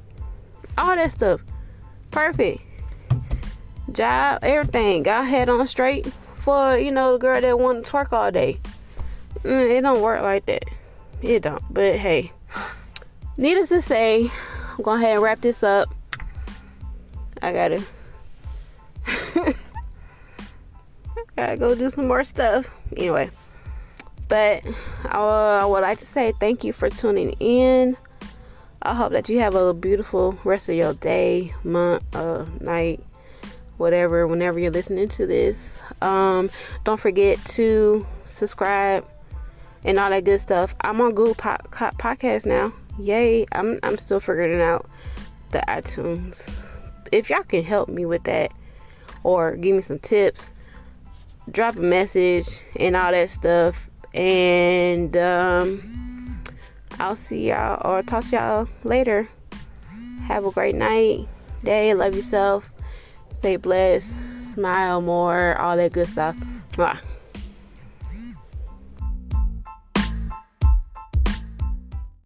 all 0.77 0.97
that 0.97 1.13
stuff, 1.13 1.41
perfect, 2.11 2.61
job, 3.93 4.41
everything, 4.43 5.03
got 5.03 5.27
head 5.27 5.49
on 5.49 5.67
straight 5.69 6.13
for 6.41 6.77
you 6.77 6.91
know 6.91 7.13
the 7.13 7.19
girl 7.19 7.41
that 7.41 7.59
want 7.59 7.85
to 7.85 7.91
twerk 7.91 8.13
all 8.13 8.31
day. 8.31 8.59
Mm, 9.45 9.79
it 9.79 9.81
don't 9.83 10.01
work 10.01 10.23
like 10.23 10.47
that. 10.47 10.65
It 11.23 11.43
don't. 11.43 11.63
But 11.73 11.97
hey, 11.97 12.33
needless 13.37 13.69
to 13.71 13.81
say, 13.81 14.31
I'm 14.77 14.83
going 14.83 15.01
to 15.01 15.05
ahead 15.07 15.17
and 15.17 15.23
wrap 15.23 15.41
this 15.41 15.63
up. 15.63 15.95
I 17.41 17.53
gotta. 17.53 17.85
I 19.07 19.55
gotta 21.37 21.57
go 21.57 21.75
do 21.75 21.91
some 21.91 22.07
more 22.07 22.25
stuff. 22.25 22.67
Anyway, 22.97 23.31
but 24.33 24.65
I, 25.11 25.19
I 25.19 25.65
would 25.67 25.83
like 25.83 25.99
to 25.99 26.07
say 26.07 26.33
thank 26.41 26.65
you 26.65 26.73
for 26.73 26.89
tuning 26.89 27.33
in. 27.33 27.99
I 28.81 28.95
hope 28.95 29.13
that 29.13 29.29
you 29.29 29.41
have 29.41 29.55
a 29.55 29.75
beautiful 29.75 30.39
rest 30.43 30.71
of 30.71 30.75
your 30.75 30.95
day, 30.95 31.53
month, 31.65 32.03
uh, 32.17 32.47
night, 32.59 33.05
whatever, 33.77 34.27
whenever 34.27 34.59
you're 34.59 34.71
listening 34.71 35.11
to 35.11 35.27
this. 35.27 35.79
Um, 36.01 36.49
don't 36.85 36.99
forget 36.99 37.45
to 37.57 38.07
subscribe 38.25 39.07
and 39.85 39.99
all 39.99 40.09
that 40.09 40.25
good 40.25 40.41
stuff. 40.41 40.75
I'm 40.81 41.03
on 41.03 41.13
Google 41.13 41.35
po- 41.35 41.59
Podcast 41.71 42.47
now. 42.47 42.73
Yay! 42.99 43.45
I'm 43.53 43.81
I'm 43.83 43.99
still 43.99 44.19
figuring 44.19 44.63
out 44.63 44.87
the 45.51 45.63
iTunes. 45.69 46.51
If 47.13 47.29
y'all 47.29 47.43
can 47.43 47.63
help 47.63 47.91
me 47.91 48.07
with 48.07 48.25
that 48.25 48.51
or 49.25 49.57
give 49.57 49.77
me 49.77 49.83
some 49.83 49.99
tips, 49.99 50.55
drop 51.51 51.77
a 51.77 51.81
message 51.81 52.49
and 52.77 52.97
all 52.97 53.11
that 53.11 53.29
stuff. 53.29 53.91
And 54.15 55.17
um, 55.17 56.43
I'll 56.99 57.17
see 57.17 57.49
y'all 57.49 57.81
or 57.85 58.03
talk 58.03 58.25
to 58.31 58.37
y'all 58.37 58.69
later. 58.85 59.29
Have 60.27 60.45
a 60.45 60.51
great 60.51 60.75
night, 60.75 61.27
day. 61.65 61.95
Love 61.95 62.15
yourself. 62.15 62.71
Stay 63.39 63.57
blessed. 63.57 64.15
Smile 64.55 65.01
more. 65.01 65.59
All 65.59 65.77
that 65.77 65.93
good 65.93 66.09
stuff. 66.09 66.37
Mwah. 66.73 66.99